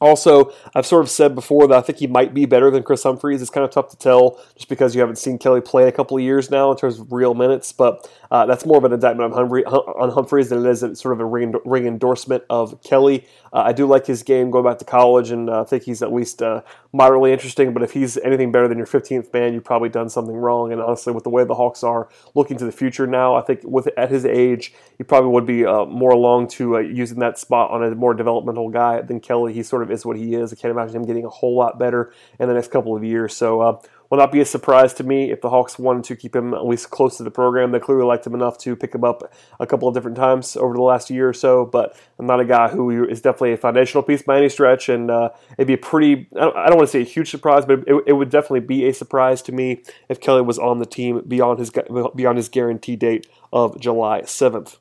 Also, 0.00 0.52
I've 0.74 0.84
sort 0.84 1.02
of 1.02 1.10
said 1.10 1.34
before 1.34 1.66
that 1.68 1.78
I 1.78 1.80
think 1.80 1.98
he 1.98 2.06
might 2.06 2.34
be 2.34 2.44
better 2.44 2.70
than 2.70 2.82
Kris 2.82 3.02
Humphries. 3.02 3.40
It's 3.40 3.50
kind 3.50 3.64
of 3.64 3.70
tough 3.70 3.88
to 3.90 3.96
tell 3.96 4.38
just 4.54 4.68
because 4.68 4.94
you 4.94 5.00
haven't 5.00 5.16
seen 5.16 5.38
Kelly 5.38 5.62
play 5.62 5.82
in 5.82 5.88
a 5.88 5.92
couple 5.92 6.16
of 6.16 6.22
years 6.22 6.50
now 6.50 6.70
in 6.70 6.76
terms 6.76 6.98
of 6.98 7.12
real 7.12 7.34
minutes, 7.34 7.72
but 7.72 8.08
uh, 8.30 8.44
that's 8.44 8.66
more 8.66 8.76
of 8.76 8.84
an 8.84 8.92
indictment 8.92 9.32
on, 9.32 9.48
on 9.48 10.10
Humphries 10.10 10.50
than 10.50 10.64
it 10.64 10.68
is 10.68 10.80
sort 10.98 11.12
of 11.12 11.20
a 11.20 11.24
ring, 11.24 11.54
ring 11.64 11.86
endorsement 11.86 12.44
of 12.50 12.82
Kelly. 12.82 13.26
Uh, 13.52 13.62
I 13.66 13.72
do 13.72 13.86
like 13.86 14.06
his 14.06 14.22
game 14.22 14.50
going 14.50 14.64
back 14.64 14.78
to 14.78 14.84
college, 14.84 15.30
and 15.30 15.48
uh, 15.48 15.62
I 15.62 15.64
think 15.64 15.84
he's 15.84 16.02
at 16.02 16.12
least 16.12 16.42
uh, 16.42 16.62
moderately 16.92 17.32
interesting. 17.32 17.72
But 17.72 17.82
if 17.82 17.92
he's 17.92 18.18
anything 18.18 18.52
better 18.52 18.68
than 18.68 18.76
your 18.76 18.86
15th 18.86 19.32
man, 19.32 19.54
you've 19.54 19.64
probably 19.64 19.88
done 19.88 20.10
something 20.10 20.36
wrong. 20.36 20.72
And 20.72 20.80
honestly, 20.80 21.12
with 21.12 21.24
the 21.24 21.30
way 21.30 21.44
the 21.44 21.54
Hawks 21.54 21.82
are 21.82 22.08
looking 22.34 22.58
to 22.58 22.64
the 22.64 22.72
future 22.72 23.06
now, 23.06 23.34
I 23.34 23.40
think 23.40 23.60
with 23.64 23.88
at 23.96 24.10
his 24.10 24.26
age, 24.26 24.74
he 24.98 25.04
probably 25.04 25.30
would 25.30 25.46
be 25.46 25.64
uh, 25.64 25.86
more 25.86 26.10
along 26.10 26.48
to 26.48 26.76
uh, 26.76 26.80
using 26.80 27.18
that 27.20 27.38
spot 27.38 27.70
on 27.70 27.82
a 27.82 27.94
more 27.94 28.14
developmental 28.14 28.68
guy 28.68 29.00
than 29.00 29.20
Kelly. 29.20 29.54
He 29.54 29.62
sort 29.62 29.82
of 29.82 29.85
is 29.90 30.04
what 30.04 30.16
he 30.16 30.34
is. 30.34 30.52
I 30.52 30.56
can't 30.56 30.70
imagine 30.70 30.96
him 30.96 31.06
getting 31.06 31.24
a 31.24 31.30
whole 31.30 31.56
lot 31.56 31.78
better 31.78 32.12
in 32.38 32.48
the 32.48 32.54
next 32.54 32.70
couple 32.70 32.96
of 32.96 33.04
years. 33.04 33.36
So 33.36 33.60
uh, 33.60 33.80
will 34.10 34.18
not 34.18 34.32
be 34.32 34.40
a 34.40 34.44
surprise 34.44 34.94
to 34.94 35.04
me 35.04 35.30
if 35.30 35.40
the 35.40 35.50
Hawks 35.50 35.78
wanted 35.78 36.04
to 36.04 36.16
keep 36.16 36.34
him 36.34 36.54
at 36.54 36.66
least 36.66 36.90
close 36.90 37.16
to 37.16 37.22
the 37.22 37.30
program. 37.30 37.72
They 37.72 37.80
clearly 37.80 38.04
liked 38.04 38.26
him 38.26 38.34
enough 38.34 38.58
to 38.58 38.76
pick 38.76 38.94
him 38.94 39.04
up 39.04 39.32
a 39.58 39.66
couple 39.66 39.88
of 39.88 39.94
different 39.94 40.16
times 40.16 40.56
over 40.56 40.74
the 40.74 40.82
last 40.82 41.10
year 41.10 41.28
or 41.28 41.32
so, 41.32 41.64
but 41.64 41.98
I'm 42.18 42.26
not 42.26 42.40
a 42.40 42.44
guy 42.44 42.68
who 42.68 43.06
is 43.06 43.20
definitely 43.20 43.52
a 43.52 43.56
foundational 43.56 44.02
piece 44.02 44.22
by 44.22 44.38
any 44.38 44.48
stretch, 44.48 44.88
and 44.88 45.10
uh, 45.10 45.30
it'd 45.58 45.66
be 45.66 45.74
a 45.74 45.78
pretty, 45.78 46.28
I 46.36 46.40
don't, 46.40 46.56
I 46.56 46.66
don't, 46.68 46.76
want 46.76 46.88
to 46.88 46.92
say 46.92 47.00
a 47.00 47.04
huge 47.04 47.30
surprise, 47.30 47.64
but 47.64 47.80
it, 47.86 48.04
it, 48.06 48.12
would 48.12 48.30
definitely 48.30 48.60
be 48.60 48.86
a 48.86 48.94
surprise 48.94 49.42
to 49.42 49.52
me 49.52 49.82
if 50.08 50.20
Kelly 50.20 50.42
was 50.42 50.58
on 50.58 50.78
the 50.78 50.86
team 50.86 51.22
beyond 51.26 51.58
his, 51.58 51.70
beyond 52.14 52.36
his 52.36 52.48
guarantee 52.48 52.96
date 52.96 53.26
of 53.52 53.78
July 53.80 54.22
7th. 54.22 54.78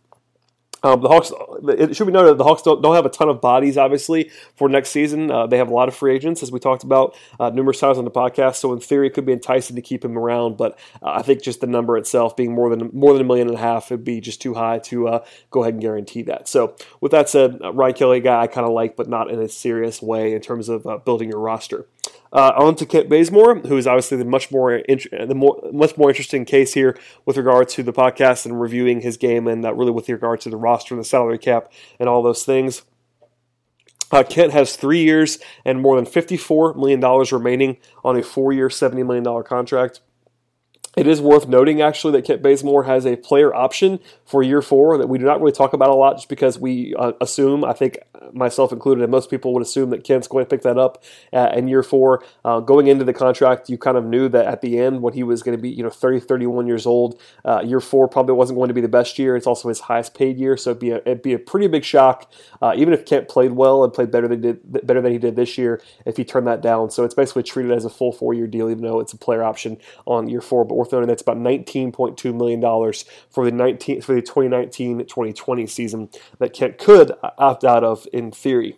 Um, 0.86 1.02
the 1.02 1.10
Hawks. 1.10 1.32
It 1.68 1.96
should 1.96 2.06
be 2.06 2.14
noted 2.14 2.30
that 2.30 2.38
the 2.38 2.44
Hawks 2.44 2.62
don't, 2.62 2.80
don't 2.80 2.94
have 2.94 3.08
a 3.08 3.10
ton 3.10 3.28
of 3.28 3.42
bodies, 3.42 3.76
obviously, 3.76 4.30
for 4.56 4.70
next 4.70 4.90
season. 4.90 5.32
Uh, 5.32 5.48
they 5.48 5.58
have 5.58 5.70
a 5.70 5.74
lot 5.74 5.88
of 5.88 5.96
free 5.96 6.14
agents, 6.14 6.44
as 6.44 6.52
we 6.52 6.60
talked 6.60 6.84
about 6.84 7.18
uh, 7.40 7.50
numerous 7.50 7.80
times 7.80 7.98
on 7.98 8.06
the 8.06 8.12
podcast. 8.12 8.58
So 8.58 8.72
in 8.72 8.80
theory, 8.80 9.08
it 9.08 9.16
could 9.16 9.26
be 9.26 9.34
enticing 9.34 9.76
to 9.78 9.82
keep 9.82 10.06
him 10.06 10.16
around. 10.16 10.58
But 10.58 10.78
uh, 11.02 11.14
I 11.16 11.24
think 11.24 11.42
just 11.42 11.60
the 11.60 11.68
number 11.68 11.98
itself 11.98 12.36
being 12.36 12.54
more 12.54 12.70
than 12.70 12.92
more 12.94 13.14
than 13.14 13.24
a 13.24 13.26
million 13.26 13.48
and 13.48 13.58
a 13.58 13.60
half 13.60 13.90
would 13.90 14.04
be 14.04 14.22
just 14.22 14.44
too 14.44 14.54
high 14.54 14.78
to 14.80 15.08
uh, 15.08 15.26
go 15.50 15.64
ahead 15.64 15.74
and 15.74 15.82
guarantee 15.82 16.22
that. 16.24 16.48
So 16.48 16.76
with 17.02 17.12
that 17.14 17.30
said, 17.30 17.60
uh, 17.64 17.74
Ryan 17.74 17.96
Kelly, 17.96 18.20
guy 18.20 18.42
I 18.42 18.48
kind 18.48 18.68
of 18.68 18.74
like, 18.74 18.96
but 18.96 19.10
not 19.10 19.32
in 19.32 19.40
a 19.40 19.50
serious 19.50 20.04
way 20.04 20.34
in 20.36 20.42
terms 20.42 20.70
of 20.70 20.86
uh, 20.86 20.98
building 20.98 21.30
your 21.30 21.40
roster. 21.40 21.88
Uh, 22.36 22.52
on 22.58 22.76
to 22.76 22.86
Kent 22.86 23.08
Bazemore, 23.08 23.60
who 23.60 23.78
is 23.78 23.88
obviously 23.88 24.18
the 24.18 24.26
much 24.26 24.52
more 24.52 24.82
the 24.90 25.34
more 25.34 25.58
much 25.72 25.96
more 25.96 26.10
interesting 26.10 26.44
case 26.44 26.74
here 26.74 26.98
with 27.26 27.38
regard 27.38 27.70
to 27.70 27.82
the 27.82 27.94
podcast 27.94 28.46
and 28.46 28.60
reviewing 28.60 29.00
his 29.00 29.16
game, 29.16 29.48
and 29.48 29.66
uh, 29.66 29.74
really 29.74 29.92
with 29.92 30.10
regard 30.10 30.42
to 30.42 30.50
the 30.50 30.58
roster 30.58 30.94
and 30.94 31.00
the 31.00 31.08
salary 31.08 31.38
cap 31.38 31.72
and 31.98 32.10
all 32.10 32.22
those 32.22 32.44
things. 32.44 32.82
Uh, 34.12 34.24
Kent 34.24 34.52
has 34.52 34.76
three 34.76 35.02
years 35.02 35.40
and 35.64 35.82
more 35.82 35.96
than 35.96 36.06
$54 36.06 36.76
million 36.76 37.02
remaining 37.32 37.78
on 38.04 38.18
a 38.18 38.22
four 38.22 38.52
year, 38.52 38.68
$70 38.68 39.06
million 39.06 39.44
contract. 39.44 40.02
It 40.96 41.08
is 41.08 41.22
worth 41.22 41.48
noting, 41.48 41.82
actually, 41.82 42.14
that 42.14 42.26
Kent 42.26 42.42
Bazemore 42.42 42.84
has 42.84 43.06
a 43.06 43.16
player 43.18 43.54
option 43.54 44.00
for 44.26 44.42
year 44.42 44.62
four 44.62 44.98
that 44.98 45.08
we 45.08 45.18
do 45.18 45.26
not 45.26 45.40
really 45.40 45.52
talk 45.52 45.74
about 45.74 45.90
a 45.90 45.96
lot 45.96 46.16
just 46.16 46.30
because 46.30 46.58
we 46.58 46.96
uh, 46.96 47.12
assume, 47.20 47.64
I 47.66 47.74
think 47.74 47.98
myself 48.34 48.72
included, 48.72 49.04
and 49.04 49.12
most 49.12 49.30
people 49.30 49.54
would 49.54 49.62
assume 49.62 49.90
that 49.90 50.04
Kent's 50.04 50.28
going 50.28 50.46
to 50.46 50.50
pick 50.50 50.62
that 50.62 50.78
up 50.78 51.04
uh, 51.34 51.52
in 51.54 51.68
year 51.68 51.84
four. 51.84 52.24
Uh, 52.44 52.60
going 52.60 52.88
into 52.88 53.04
the 53.04 53.14
contract, 53.14 53.70
you 53.70 53.78
kind 53.78 53.98
of 53.98 54.06
knew 54.06 54.30
that 54.30 54.46
at 54.46 54.62
the 54.62 54.80
end 54.80 55.02
when 55.02 55.14
he 55.14 55.24
was 55.24 55.44
going 55.44 55.58
to 55.58 55.62
be, 55.62 55.70
you 55.70 55.84
know, 55.84 55.90
30, 55.90 56.20
31 56.22 56.68
years 56.68 56.86
old, 56.86 57.20
uh, 57.44 57.62
year 57.64 57.80
four 57.80 58.08
probably 58.08 58.34
wasn't 58.34 58.58
going 58.58 58.68
to 58.68 58.74
be 58.74 58.82
the 58.82 58.88
best 58.88 59.18
year. 59.20 59.36
It's 59.36 59.48
also 59.48 59.70
his 59.70 59.82
highest 59.82 60.14
paid 60.14 60.38
year, 60.38 60.58
so 60.58 60.72
it'd 60.72 60.80
be 60.80 60.92
a, 60.92 60.98
it'd 60.98 61.22
be 61.22 61.34
a 61.34 61.40
pretty 61.40 61.68
big 61.68 61.84
shock, 61.84 62.32
uh, 62.62 62.74
even 62.76 62.94
if 62.94 63.06
Kent 63.06 63.28
played 63.28 63.52
well 63.52 63.84
and 63.84 63.94
played 63.94 64.12
better 64.12 64.28
than 64.28 64.42
did 64.42 64.60
better 64.86 65.02
than 65.02 65.12
he 65.12 65.18
did 65.18 65.36
this 65.36 65.58
year, 65.58 65.82
if 66.06 66.18
he 66.18 66.26
turned 66.26 66.48
that 66.48 66.62
down. 66.62 66.90
So 66.90 67.04
it's 67.04 67.14
basically 67.14 67.44
treated 67.44 67.72
as 67.72 67.86
a 67.86 67.90
full 67.90 68.12
four 68.12 68.34
year 68.34 68.48
deal, 68.48 68.70
even 68.70 68.84
though 68.84 69.00
it's 69.00 69.14
a 69.14 69.18
player 69.18 69.44
option 69.44 69.78
on 70.06 70.30
year 70.30 70.42
four. 70.42 70.66
But 70.66 70.76
noting 70.92 71.08
that's 71.08 71.22
about 71.22 71.38
19.2 71.38 72.36
million 72.36 72.60
dollars 72.60 73.06
for 73.30 73.46
the 73.46 73.52
19 73.52 74.02
for 74.02 74.16
the 74.16 74.22
2019-2020 74.22 75.70
season 75.70 76.10
that 76.40 76.54
Kent 76.54 76.78
could 76.78 77.12
opt 77.38 77.64
out 77.64 77.84
of 77.84 78.08
in 78.12 78.32
theory. 78.32 78.78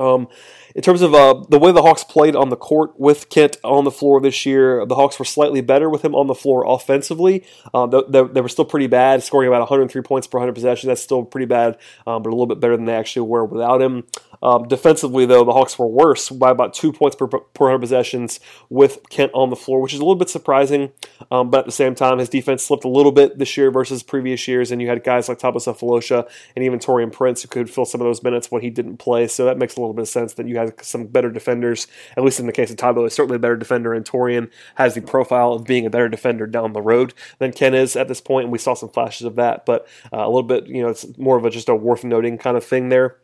Um, 0.00 0.28
in 0.74 0.82
terms 0.82 1.02
of 1.02 1.14
uh, 1.14 1.44
the 1.48 1.58
way 1.58 1.70
the 1.70 1.82
Hawks 1.82 2.02
played 2.02 2.34
on 2.34 2.48
the 2.48 2.56
court 2.56 2.98
with 2.98 3.28
Kent 3.28 3.58
on 3.62 3.84
the 3.84 3.92
floor 3.92 4.20
this 4.20 4.44
year, 4.44 4.84
the 4.86 4.96
Hawks 4.96 5.20
were 5.20 5.24
slightly 5.24 5.60
better 5.60 5.88
with 5.88 6.04
him 6.04 6.16
on 6.16 6.26
the 6.26 6.34
floor 6.34 6.64
offensively. 6.66 7.44
They, 7.72 8.02
they, 8.08 8.24
they, 8.24 8.40
were 8.40 8.48
still 8.48 8.64
pretty 8.64 8.88
bad, 8.88 9.22
scoring 9.22 9.46
about 9.46 9.60
103 9.60 10.02
points 10.02 10.26
per 10.26 10.38
100 10.38 10.52
possessions. 10.52 10.88
That's 10.88 11.02
still 11.02 11.22
pretty 11.22 11.46
bad, 11.46 11.78
um, 12.08 12.24
but 12.24 12.30
a 12.30 12.34
little 12.34 12.46
bit 12.46 12.58
better 12.58 12.76
than 12.76 12.86
they 12.86 12.94
actually 12.94 13.28
were 13.28 13.44
without 13.44 13.80
him. 13.80 14.04
Um, 14.44 14.68
defensively, 14.68 15.24
though, 15.24 15.42
the 15.42 15.52
Hawks 15.52 15.78
were 15.78 15.86
worse 15.86 16.28
by 16.28 16.50
about 16.50 16.74
two 16.74 16.92
points 16.92 17.16
per, 17.16 17.26
per 17.26 17.40
100 17.54 17.78
possessions 17.78 18.40
with 18.68 18.98
Kent 19.08 19.32
on 19.34 19.48
the 19.48 19.56
floor, 19.56 19.80
which 19.80 19.94
is 19.94 20.00
a 20.00 20.02
little 20.02 20.14
bit 20.14 20.28
surprising. 20.28 20.92
Um, 21.30 21.50
but 21.50 21.60
at 21.60 21.66
the 21.66 21.72
same 21.72 21.94
time, 21.94 22.18
his 22.18 22.28
defense 22.28 22.62
slipped 22.62 22.84
a 22.84 22.88
little 22.88 23.10
bit 23.10 23.38
this 23.38 23.56
year 23.56 23.70
versus 23.70 24.02
previous 24.02 24.46
years, 24.46 24.70
and 24.70 24.82
you 24.82 24.88
had 24.88 25.02
guys 25.02 25.28
like 25.28 25.38
Thabo 25.38 25.56
Sefolosha 25.56 26.28
and 26.54 26.64
even 26.64 26.78
Taurean 26.78 27.10
Prince 27.10 27.42
who 27.42 27.48
could 27.48 27.70
fill 27.70 27.86
some 27.86 28.00
of 28.00 28.04
those 28.04 28.22
minutes 28.22 28.50
when 28.50 28.60
he 28.60 28.68
didn't 28.68 28.98
play. 28.98 29.26
So 29.26 29.46
that 29.46 29.56
makes 29.56 29.76
a 29.76 29.80
little 29.80 29.94
bit 29.94 30.02
of 30.02 30.08
sense 30.08 30.34
that 30.34 30.46
you 30.46 30.58
had 30.58 30.84
some 30.84 31.06
better 31.06 31.30
defenders, 31.30 31.86
at 32.16 32.22
least 32.22 32.38
in 32.38 32.46
the 32.46 32.52
case 32.52 32.70
of 32.70 32.76
Thabo, 32.76 33.06
is 33.06 33.14
certainly 33.14 33.36
a 33.36 33.40
better 33.40 33.56
defender, 33.56 33.94
and 33.94 34.04
Taurean 34.04 34.50
has 34.74 34.94
the 34.94 35.00
profile 35.00 35.52
of 35.52 35.64
being 35.64 35.86
a 35.86 35.90
better 35.90 36.08
defender 36.08 36.46
down 36.46 36.74
the 36.74 36.82
road 36.82 37.14
than 37.38 37.52
Ken 37.52 37.74
is 37.74 37.96
at 37.96 38.08
this 38.08 38.20
point, 38.20 38.44
and 38.44 38.52
we 38.52 38.58
saw 38.58 38.74
some 38.74 38.90
flashes 38.90 39.26
of 39.26 39.36
that. 39.36 39.64
But 39.64 39.88
uh, 40.12 40.18
a 40.18 40.28
little 40.28 40.42
bit, 40.42 40.66
you 40.66 40.82
know, 40.82 40.88
it's 40.88 41.16
more 41.16 41.38
of 41.38 41.46
a 41.46 41.50
just 41.50 41.70
a 41.70 41.74
worth 41.74 42.04
noting 42.04 42.36
kind 42.36 42.58
of 42.58 42.64
thing 42.64 42.90
there. 42.90 43.16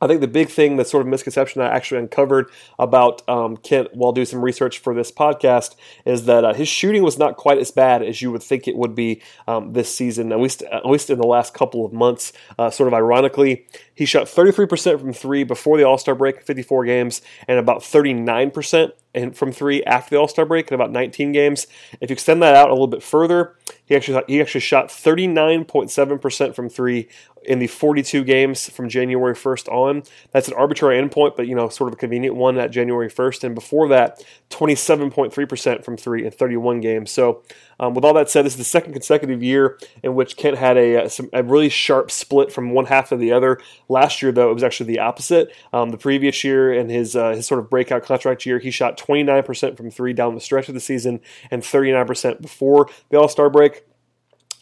I 0.00 0.06
think 0.06 0.20
the 0.20 0.28
big 0.28 0.48
thing, 0.48 0.76
the 0.76 0.84
sort 0.84 1.00
of 1.00 1.06
misconception 1.08 1.62
I 1.62 1.68
actually 1.68 2.00
uncovered 2.00 2.50
about 2.78 3.26
um, 3.28 3.56
Kent 3.56 3.88
while 3.94 4.12
doing 4.12 4.26
some 4.26 4.42
research 4.42 4.78
for 4.78 4.94
this 4.94 5.10
podcast, 5.10 5.74
is 6.04 6.26
that 6.26 6.44
uh, 6.44 6.52
his 6.52 6.68
shooting 6.68 7.02
was 7.02 7.18
not 7.18 7.36
quite 7.36 7.58
as 7.58 7.70
bad 7.70 8.02
as 8.02 8.20
you 8.20 8.30
would 8.30 8.42
think 8.42 8.68
it 8.68 8.76
would 8.76 8.94
be 8.94 9.22
um, 9.46 9.72
this 9.72 9.94
season, 9.94 10.32
at 10.32 10.40
least 10.40 10.62
at 10.62 10.84
least 10.84 11.08
in 11.10 11.18
the 11.18 11.26
last 11.26 11.54
couple 11.54 11.84
of 11.84 11.92
months. 11.92 12.32
Uh, 12.58 12.68
sort 12.70 12.88
of 12.88 12.94
ironically, 12.94 13.66
he 13.96 14.04
shot 14.04 14.26
33% 14.26 15.00
from 15.00 15.12
three 15.14 15.42
before 15.42 15.78
the 15.78 15.84
All 15.84 15.96
Star 15.96 16.14
break, 16.14 16.42
54 16.42 16.84
games, 16.84 17.22
and 17.48 17.58
about 17.58 17.80
39% 17.80 18.92
from 19.34 19.50
three 19.50 19.82
after 19.84 20.10
the 20.10 20.20
All 20.20 20.28
Star 20.28 20.44
break 20.44 20.68
in 20.68 20.74
about 20.74 20.92
19 20.92 21.32
games. 21.32 21.66
If 22.00 22.10
you 22.10 22.14
extend 22.14 22.42
that 22.42 22.54
out 22.54 22.68
a 22.68 22.72
little 22.72 22.86
bit 22.86 23.02
further, 23.02 23.56
he 23.86 23.96
actually 23.96 24.22
he 24.28 24.40
actually 24.40 24.60
shot 24.60 24.88
39.7% 24.88 26.54
from 26.54 26.68
three 26.68 27.08
in 27.46 27.58
the 27.58 27.68
42 27.68 28.24
games 28.24 28.68
from 28.68 28.88
January 28.88 29.34
1st 29.34 29.68
on. 29.72 30.02
That's 30.32 30.48
an 30.48 30.54
arbitrary 30.54 31.00
endpoint, 31.00 31.36
but 31.36 31.46
you 31.46 31.54
know, 31.54 31.68
sort 31.68 31.88
of 31.88 31.94
a 31.94 31.96
convenient 31.96 32.36
one 32.36 32.58
at 32.58 32.70
January 32.70 33.08
1st. 33.08 33.44
And 33.44 33.54
before 33.54 33.88
that, 33.88 34.22
27.3% 34.50 35.84
from 35.84 35.96
three 35.96 36.26
in 36.26 36.32
31 36.32 36.80
games. 36.80 37.10
So, 37.10 37.42
um, 37.78 37.94
with 37.94 38.04
all 38.04 38.14
that 38.14 38.30
said, 38.30 38.44
this 38.44 38.54
is 38.54 38.58
the 38.58 38.64
second 38.64 38.92
consecutive 38.92 39.42
year 39.42 39.78
in 40.02 40.14
which 40.14 40.36
Kent 40.36 40.58
had 40.58 40.76
a, 40.76 40.94
a, 40.94 41.04
uh, 41.04 41.08
a, 41.32 41.42
really 41.42 41.68
sharp 41.68 42.10
split 42.10 42.52
from 42.52 42.70
one 42.70 42.86
half 42.86 43.10
to 43.10 43.16
the 43.16 43.32
other. 43.32 43.60
Last 43.88 44.22
year, 44.22 44.32
though, 44.32 44.50
it 44.50 44.54
was 44.54 44.62
actually 44.62 44.92
the 44.92 45.00
opposite. 45.00 45.52
Um, 45.72 45.90
the 45.90 45.98
previous 45.98 46.42
year, 46.42 46.72
in 46.72 46.88
his 46.88 47.14
uh, 47.14 47.30
his 47.30 47.46
sort 47.46 47.60
of 47.60 47.68
breakout 47.68 48.02
contract 48.04 48.46
year, 48.46 48.58
he 48.58 48.70
shot 48.70 48.98
29% 48.98 49.76
from 49.76 49.90
three 49.90 50.12
down 50.12 50.34
the 50.34 50.40
stretch 50.40 50.68
of 50.68 50.74
the 50.74 50.80
season 50.80 51.20
and 51.50 51.62
39% 51.62 52.40
before 52.40 52.88
the 53.10 53.18
All 53.18 53.28
Star 53.28 53.50
break 53.50 53.84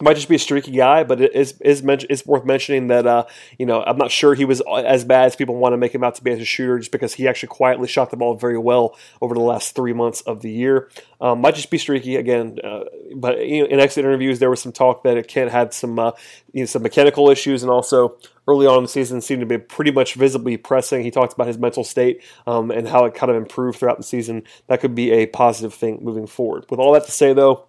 might 0.04 0.14
just 0.14 0.28
be 0.28 0.36
a 0.36 0.38
streaky 0.38 0.70
guy, 0.70 1.02
but 1.02 1.20
it 1.20 1.34
is 1.34 1.60
is 1.60 1.82
men- 1.82 2.00
it's 2.08 2.24
worth 2.24 2.44
mentioning 2.44 2.88
that 2.88 3.06
uh, 3.06 3.24
you 3.58 3.66
know 3.66 3.82
I'm 3.82 3.96
not 3.96 4.10
sure 4.10 4.34
he 4.34 4.44
was 4.44 4.62
as 4.84 5.04
bad 5.04 5.26
as 5.26 5.36
people 5.36 5.56
want 5.56 5.72
to 5.72 5.76
make 5.76 5.94
him 5.94 6.04
out 6.04 6.14
to 6.16 6.22
be 6.22 6.30
as 6.30 6.38
a 6.38 6.44
shooter, 6.44 6.78
just 6.78 6.92
because 6.92 7.14
he 7.14 7.26
actually 7.26 7.48
quietly 7.48 7.88
shot 7.88 8.10
the 8.10 8.16
ball 8.16 8.36
very 8.36 8.58
well 8.58 8.96
over 9.20 9.34
the 9.34 9.40
last 9.40 9.74
three 9.74 9.92
months 9.92 10.20
of 10.22 10.42
the 10.42 10.50
year. 10.50 10.90
Um, 11.20 11.40
might 11.40 11.54
just 11.54 11.70
be 11.70 11.78
streaky 11.78 12.16
again, 12.16 12.58
uh, 12.62 12.84
but 13.16 13.44
you 13.46 13.62
know, 13.62 13.68
in 13.68 13.80
exit 13.80 14.04
interviews 14.04 14.38
there 14.38 14.50
was 14.50 14.60
some 14.60 14.72
talk 14.72 15.02
that 15.04 15.16
it 15.16 15.26
Kent 15.26 15.50
had 15.50 15.72
some 15.72 15.98
uh, 15.98 16.12
you 16.52 16.60
know, 16.60 16.66
some 16.66 16.82
mechanical 16.82 17.30
issues, 17.30 17.62
and 17.62 17.70
also 17.70 18.16
early 18.46 18.66
on 18.66 18.78
in 18.78 18.82
the 18.84 18.88
season 18.88 19.20
seemed 19.20 19.40
to 19.40 19.46
be 19.46 19.58
pretty 19.58 19.90
much 19.90 20.14
visibly 20.14 20.56
pressing. 20.56 21.02
He 21.02 21.10
talked 21.10 21.32
about 21.32 21.46
his 21.46 21.58
mental 21.58 21.82
state 21.82 22.22
um, 22.46 22.70
and 22.70 22.86
how 22.86 23.06
it 23.06 23.14
kind 23.14 23.30
of 23.30 23.36
improved 23.36 23.78
throughout 23.78 23.96
the 23.96 24.04
season. 24.04 24.42
That 24.66 24.80
could 24.80 24.94
be 24.94 25.12
a 25.12 25.26
positive 25.26 25.72
thing 25.72 26.00
moving 26.02 26.26
forward. 26.26 26.66
With 26.70 26.78
all 26.78 26.92
that 26.92 27.06
to 27.06 27.12
say, 27.12 27.32
though. 27.32 27.66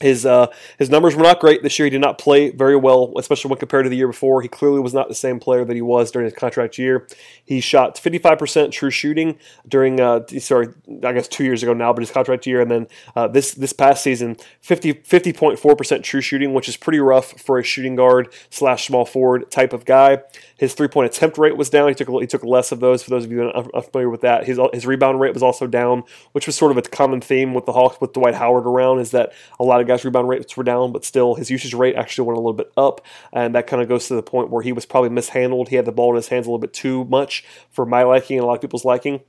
His 0.00 0.24
uh, 0.24 0.46
his 0.78 0.88
numbers 0.88 1.14
were 1.14 1.22
not 1.22 1.40
great 1.40 1.62
this 1.62 1.78
year. 1.78 1.84
He 1.84 1.90
did 1.90 2.00
not 2.00 2.16
play 2.16 2.50
very 2.50 2.76
well, 2.76 3.12
especially 3.18 3.50
when 3.50 3.58
compared 3.58 3.84
to 3.84 3.90
the 3.90 3.96
year 3.96 4.06
before. 4.06 4.40
He 4.40 4.48
clearly 4.48 4.80
was 4.80 4.94
not 4.94 5.08
the 5.08 5.14
same 5.14 5.38
player 5.38 5.62
that 5.64 5.74
he 5.74 5.82
was 5.82 6.10
during 6.10 6.24
his 6.24 6.32
contract 6.32 6.78
year. 6.78 7.06
He 7.44 7.60
shot 7.60 7.96
55% 7.96 8.72
true 8.72 8.90
shooting 8.90 9.38
during, 9.68 10.00
uh, 10.00 10.20
sorry, 10.38 10.68
I 11.04 11.12
guess 11.12 11.28
two 11.28 11.44
years 11.44 11.62
ago 11.62 11.74
now, 11.74 11.92
but 11.92 12.00
his 12.00 12.10
contract 12.10 12.46
year, 12.46 12.62
and 12.62 12.70
then 12.70 12.88
uh, 13.14 13.28
this 13.28 13.52
this 13.52 13.74
past 13.74 14.02
season, 14.02 14.36
50 14.62 14.94
50.4% 14.94 16.02
true 16.02 16.20
shooting, 16.22 16.54
which 16.54 16.68
is 16.68 16.78
pretty 16.78 16.98
rough 16.98 17.38
for 17.38 17.58
a 17.58 17.62
shooting 17.62 17.94
guard 17.94 18.32
slash 18.48 18.86
small 18.86 19.04
forward 19.04 19.50
type 19.50 19.74
of 19.74 19.84
guy. 19.84 20.22
His 20.56 20.72
three 20.72 20.88
point 20.88 21.14
attempt 21.14 21.36
rate 21.36 21.56
was 21.56 21.68
down. 21.68 21.88
He 21.88 21.94
took 21.94 22.08
he 22.08 22.26
took 22.26 22.44
less 22.44 22.72
of 22.72 22.80
those. 22.80 23.02
For 23.02 23.10
those 23.10 23.24
of 23.24 23.32
you 23.32 23.50
unfamiliar 23.50 24.08
with 24.08 24.22
that, 24.22 24.44
his 24.44 24.58
his 24.72 24.86
rebound 24.86 25.20
rate 25.20 25.34
was 25.34 25.42
also 25.42 25.66
down, 25.66 26.04
which 26.32 26.46
was 26.46 26.56
sort 26.56 26.70
of 26.70 26.78
a 26.78 26.82
common 26.82 27.20
theme 27.20 27.52
with 27.54 27.66
the 27.66 27.72
Hawks 27.72 28.00
with 28.00 28.12
Dwight 28.12 28.34
Howard 28.34 28.66
around. 28.66 29.00
Is 29.00 29.10
that 29.10 29.32
a 29.58 29.64
lot 29.64 29.80
of 29.80 29.89
guys' 29.90 30.04
rebound 30.04 30.28
rates 30.28 30.56
were 30.56 30.64
down, 30.64 30.92
but 30.92 31.04
still 31.04 31.34
his 31.34 31.50
usage 31.50 31.74
rate 31.74 31.96
actually 31.96 32.26
went 32.26 32.36
a 32.36 32.40
little 32.40 32.52
bit 32.52 32.72
up, 32.76 33.00
and 33.32 33.54
that 33.54 33.66
kind 33.66 33.82
of 33.82 33.88
goes 33.88 34.08
to 34.08 34.14
the 34.14 34.22
point 34.22 34.50
where 34.50 34.62
he 34.62 34.72
was 34.72 34.86
probably 34.86 35.10
mishandled. 35.10 35.68
He 35.68 35.76
had 35.76 35.84
the 35.84 35.92
ball 35.92 36.10
in 36.10 36.16
his 36.16 36.28
hands 36.28 36.46
a 36.46 36.50
little 36.50 36.58
bit 36.58 36.72
too 36.72 37.04
much 37.04 37.44
for 37.70 37.84
my 37.84 38.02
liking 38.02 38.38
and 38.38 38.44
a 38.44 38.46
lot 38.46 38.54
of 38.54 38.60
people's 38.60 38.84
liking. 38.84 39.20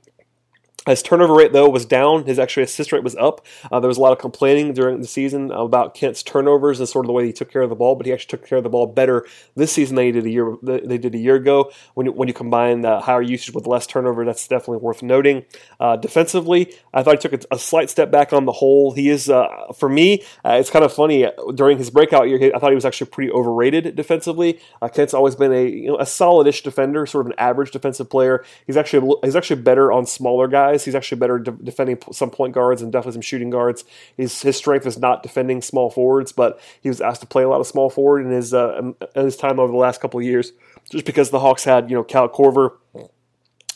His 0.86 1.02
turnover 1.02 1.34
rate, 1.34 1.52
though, 1.52 1.68
was 1.68 1.86
down. 1.86 2.24
His 2.24 2.40
actually 2.40 2.64
assist 2.64 2.90
rate 2.90 3.04
was 3.04 3.14
up. 3.14 3.46
Uh, 3.70 3.78
there 3.78 3.86
was 3.86 3.98
a 3.98 4.00
lot 4.00 4.12
of 4.12 4.18
complaining 4.18 4.74
during 4.74 5.00
the 5.00 5.06
season 5.06 5.52
about 5.52 5.94
Kent's 5.94 6.24
turnovers 6.24 6.80
and 6.80 6.88
sort 6.88 7.04
of 7.04 7.06
the 7.06 7.12
way 7.12 7.24
he 7.24 7.32
took 7.32 7.52
care 7.52 7.62
of 7.62 7.70
the 7.70 7.76
ball, 7.76 7.94
but 7.94 8.04
he 8.04 8.12
actually 8.12 8.38
took 8.38 8.46
care 8.46 8.58
of 8.58 8.64
the 8.64 8.70
ball 8.70 8.88
better 8.88 9.24
this 9.54 9.72
season 9.72 9.94
than 9.94 10.06
he 10.06 10.12
did 10.12 10.26
a 10.26 10.30
year 10.30 10.56
they 10.62 10.98
did 10.98 11.14
a 11.14 11.18
year 11.18 11.36
ago. 11.36 11.70
When 11.94 12.06
you, 12.06 12.12
when 12.12 12.26
you 12.26 12.34
combine 12.34 12.84
uh, 12.84 13.00
higher 13.00 13.22
usage 13.22 13.54
with 13.54 13.68
less 13.68 13.86
turnover, 13.86 14.24
that's 14.24 14.48
definitely 14.48 14.78
worth 14.78 15.04
noting. 15.04 15.44
Uh, 15.78 15.96
defensively, 15.96 16.74
I 16.92 17.04
thought 17.04 17.22
he 17.22 17.28
took 17.28 17.44
a, 17.44 17.54
a, 17.54 17.58
slight 17.58 17.88
step 17.88 18.10
back 18.10 18.32
on 18.32 18.44
the 18.44 18.52
whole. 18.52 18.92
He 18.92 19.08
is, 19.08 19.30
uh, 19.30 19.46
for 19.76 19.88
me, 19.88 20.24
uh, 20.44 20.56
it's 20.58 20.70
kind 20.70 20.84
of 20.84 20.92
funny. 20.92 21.28
During 21.54 21.78
his 21.78 21.90
breakout 21.90 22.28
year, 22.28 22.50
I 22.54 22.58
thought 22.58 22.70
he 22.70 22.74
was 22.74 22.84
actually 22.84 23.10
pretty 23.10 23.30
overrated 23.30 23.94
defensively. 23.94 24.58
Uh, 24.80 24.88
Kent's 24.88 25.14
always 25.14 25.36
been 25.36 25.52
a 25.52 25.64
you 25.64 25.88
know 25.88 25.96
a 25.96 26.04
solidish 26.04 26.64
defender, 26.64 27.06
sort 27.06 27.26
of 27.26 27.30
an 27.30 27.38
average 27.38 27.70
defensive 27.70 28.10
player. 28.10 28.44
He's 28.66 28.76
actually 28.76 29.14
he's 29.22 29.36
actually 29.36 29.62
better 29.62 29.92
on 29.92 30.06
smaller 30.06 30.48
guys 30.48 30.71
He's 30.80 30.94
actually 30.94 31.18
better 31.18 31.38
de- 31.38 31.52
defending 31.52 31.98
some 32.12 32.30
point 32.30 32.54
guards 32.54 32.82
and 32.82 32.92
definitely 32.92 33.12
some 33.12 33.22
shooting 33.22 33.50
guards. 33.50 33.84
His 34.16 34.42
his 34.42 34.56
strength 34.56 34.86
is 34.86 34.98
not 34.98 35.22
defending 35.22 35.62
small 35.62 35.90
forwards, 35.90 36.32
but 36.32 36.60
he 36.80 36.88
was 36.88 37.00
asked 37.00 37.20
to 37.20 37.26
play 37.26 37.42
a 37.42 37.48
lot 37.48 37.60
of 37.60 37.66
small 37.66 37.90
forward 37.90 38.24
in 38.24 38.32
his 38.32 38.54
uh, 38.54 38.92
in 39.14 39.24
his 39.24 39.36
time 39.36 39.58
over 39.58 39.72
the 39.72 39.78
last 39.78 40.00
couple 40.00 40.20
of 40.20 40.24
years, 40.24 40.52
just 40.90 41.04
because 41.04 41.30
the 41.30 41.40
Hawks 41.40 41.64
had 41.64 41.90
you 41.90 41.96
know 41.96 42.04
Kyle 42.04 42.28
Korver 42.28 42.72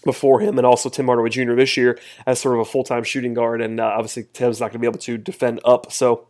before 0.04 0.40
him, 0.40 0.56
and 0.56 0.66
also 0.66 0.88
Tim 0.88 1.06
Hardaway 1.06 1.28
Jr. 1.28 1.54
this 1.54 1.76
year 1.76 1.98
as 2.26 2.38
sort 2.38 2.54
of 2.54 2.60
a 2.60 2.64
full 2.64 2.84
time 2.84 3.04
shooting 3.04 3.34
guard, 3.34 3.60
and 3.60 3.78
uh, 3.78 3.84
obviously 3.84 4.26
Tim's 4.32 4.60
not 4.60 4.66
going 4.66 4.74
to 4.74 4.78
be 4.78 4.86
able 4.86 5.00
to 5.00 5.18
defend 5.18 5.60
up. 5.64 5.92
So 5.92 6.26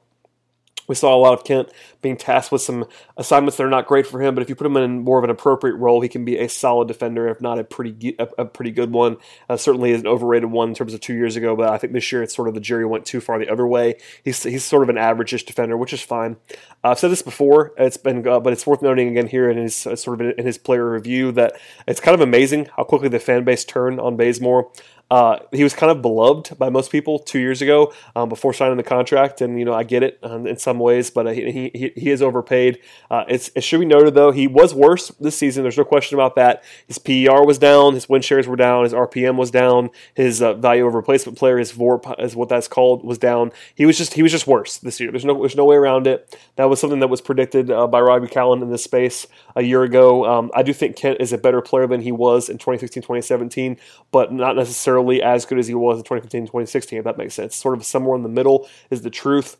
we 0.86 0.94
saw 0.94 1.14
a 1.14 1.18
lot 1.18 1.34
of 1.34 1.44
Kent 1.44 1.70
being 2.02 2.16
tasked 2.16 2.52
with 2.52 2.62
some 2.62 2.86
assignments 3.16 3.56
that 3.56 3.64
are 3.64 3.70
not 3.70 3.86
great 3.86 4.06
for 4.06 4.20
him, 4.20 4.34
but 4.34 4.42
if 4.42 4.48
you 4.48 4.54
put 4.54 4.66
him 4.66 4.76
in 4.76 5.00
more 5.00 5.18
of 5.18 5.24
an 5.24 5.30
appropriate 5.30 5.76
role, 5.76 6.00
he 6.00 6.08
can 6.08 6.24
be 6.24 6.38
a 6.38 6.48
solid 6.48 6.88
defender, 6.88 7.28
if 7.28 7.40
not 7.40 7.58
a 7.58 7.64
pretty 7.64 8.14
a, 8.18 8.28
a 8.38 8.44
pretty 8.44 8.70
good 8.70 8.92
one. 8.92 9.16
Uh, 9.48 9.56
certainly 9.56 9.90
is 9.90 10.00
an 10.00 10.06
overrated 10.06 10.50
one 10.50 10.70
in 10.70 10.74
terms 10.74 10.94
of 10.94 11.00
two 11.00 11.14
years 11.14 11.36
ago, 11.36 11.56
but 11.56 11.68
I 11.68 11.78
think 11.78 11.92
this 11.92 12.10
year 12.12 12.22
it's 12.22 12.34
sort 12.34 12.48
of 12.48 12.54
the 12.54 12.60
jury 12.60 12.86
went 12.86 13.04
too 13.04 13.20
far 13.20 13.38
the 13.38 13.50
other 13.50 13.66
way. 13.66 13.96
He's 14.24 14.42
he's 14.42 14.64
sort 14.64 14.82
of 14.82 14.88
an 14.88 14.98
average-ish 14.98 15.44
defender, 15.44 15.76
which 15.76 15.92
is 15.92 16.02
fine. 16.02 16.36
Uh, 16.84 16.90
I've 16.90 16.98
said 16.98 17.10
this 17.10 17.22
before, 17.22 17.72
it's 17.78 17.96
been 17.96 18.26
uh, 18.26 18.40
but 18.40 18.52
it's 18.52 18.66
worth 18.66 18.82
noting 18.82 19.08
again 19.08 19.26
here 19.26 19.50
in 19.50 19.56
his 19.56 19.86
uh, 19.86 19.96
sort 19.96 20.20
of 20.20 20.38
in 20.38 20.46
his 20.46 20.58
player 20.58 20.90
review 20.90 21.32
that 21.32 21.58
it's 21.86 22.00
kind 22.00 22.14
of 22.14 22.20
amazing 22.20 22.68
how 22.76 22.84
quickly 22.84 23.08
the 23.08 23.18
fan 23.18 23.44
base 23.44 23.64
turned 23.64 24.00
on 24.00 24.16
Bazemore. 24.16 24.70
Uh, 25.10 25.38
he 25.52 25.62
was 25.62 25.72
kind 25.72 25.90
of 25.92 26.02
beloved 26.02 26.58
by 26.58 26.68
most 26.68 26.90
people 26.90 27.18
two 27.18 27.38
years 27.38 27.62
ago 27.62 27.92
um, 28.16 28.28
before 28.28 28.52
signing 28.52 28.76
the 28.76 28.82
contract, 28.82 29.40
and 29.40 29.58
you 29.58 29.64
know 29.64 29.72
I 29.72 29.84
get 29.84 30.02
it 30.02 30.18
um, 30.22 30.46
in 30.46 30.56
some 30.56 30.80
ways, 30.80 31.10
but 31.10 31.28
uh, 31.28 31.30
he, 31.30 31.70
he, 31.72 31.92
he 31.94 32.10
is 32.10 32.22
overpaid. 32.22 32.80
Uh, 33.10 33.24
it 33.28 33.62
should 33.62 33.78
be 33.78 33.86
noted 33.86 34.14
though 34.14 34.32
he 34.32 34.48
was 34.48 34.74
worse 34.74 35.08
this 35.20 35.38
season. 35.38 35.62
There's 35.62 35.78
no 35.78 35.84
question 35.84 36.16
about 36.16 36.34
that. 36.34 36.64
His 36.88 36.98
PER 36.98 37.44
was 37.44 37.58
down, 37.58 37.94
his 37.94 38.08
win 38.08 38.22
shares 38.22 38.48
were 38.48 38.56
down, 38.56 38.82
his 38.82 38.92
RPM 38.92 39.36
was 39.36 39.52
down, 39.52 39.90
his 40.14 40.42
uh, 40.42 40.54
value 40.54 40.86
of 40.86 40.94
replacement 40.94 41.38
player, 41.38 41.58
his 41.58 41.72
VORP 41.72 42.20
is 42.20 42.34
what 42.34 42.48
that's 42.48 42.66
called, 42.66 43.04
was 43.04 43.18
down. 43.18 43.52
He 43.74 43.86
was 43.86 43.96
just 43.96 44.14
he 44.14 44.22
was 44.22 44.32
just 44.32 44.48
worse 44.48 44.78
this 44.78 44.98
year. 44.98 45.12
There's 45.12 45.24
no 45.24 45.38
there's 45.38 45.56
no 45.56 45.64
way 45.64 45.76
around 45.76 46.08
it. 46.08 46.36
That 46.56 46.68
was 46.68 46.80
something 46.80 46.98
that 46.98 47.08
was 47.08 47.20
predicted 47.20 47.70
uh, 47.70 47.86
by 47.86 48.00
Robbie 48.00 48.26
Callan 48.26 48.60
in 48.60 48.70
this 48.70 48.82
space 48.82 49.26
a 49.54 49.62
year 49.62 49.84
ago. 49.84 50.24
Um, 50.24 50.50
I 50.52 50.64
do 50.64 50.72
think 50.72 50.96
Kent 50.96 51.18
is 51.20 51.32
a 51.32 51.38
better 51.38 51.60
player 51.60 51.86
than 51.86 52.00
he 52.00 52.10
was 52.10 52.48
in 52.48 52.58
2016 52.58 53.02
2017, 53.02 53.76
but 54.10 54.32
not 54.32 54.56
necessarily 54.56 54.95
necessarily 54.96 55.22
as 55.22 55.44
good 55.44 55.58
as 55.58 55.66
he 55.66 55.74
was 55.74 55.98
in 55.98 56.04
2015 56.04 56.42
2016, 56.42 56.98
if 56.98 57.04
that 57.04 57.18
makes 57.18 57.34
sense. 57.34 57.56
Sort 57.56 57.76
of 57.76 57.84
somewhere 57.84 58.16
in 58.16 58.22
the 58.22 58.28
middle 58.28 58.68
is 58.90 59.02
the 59.02 59.10
truth. 59.10 59.56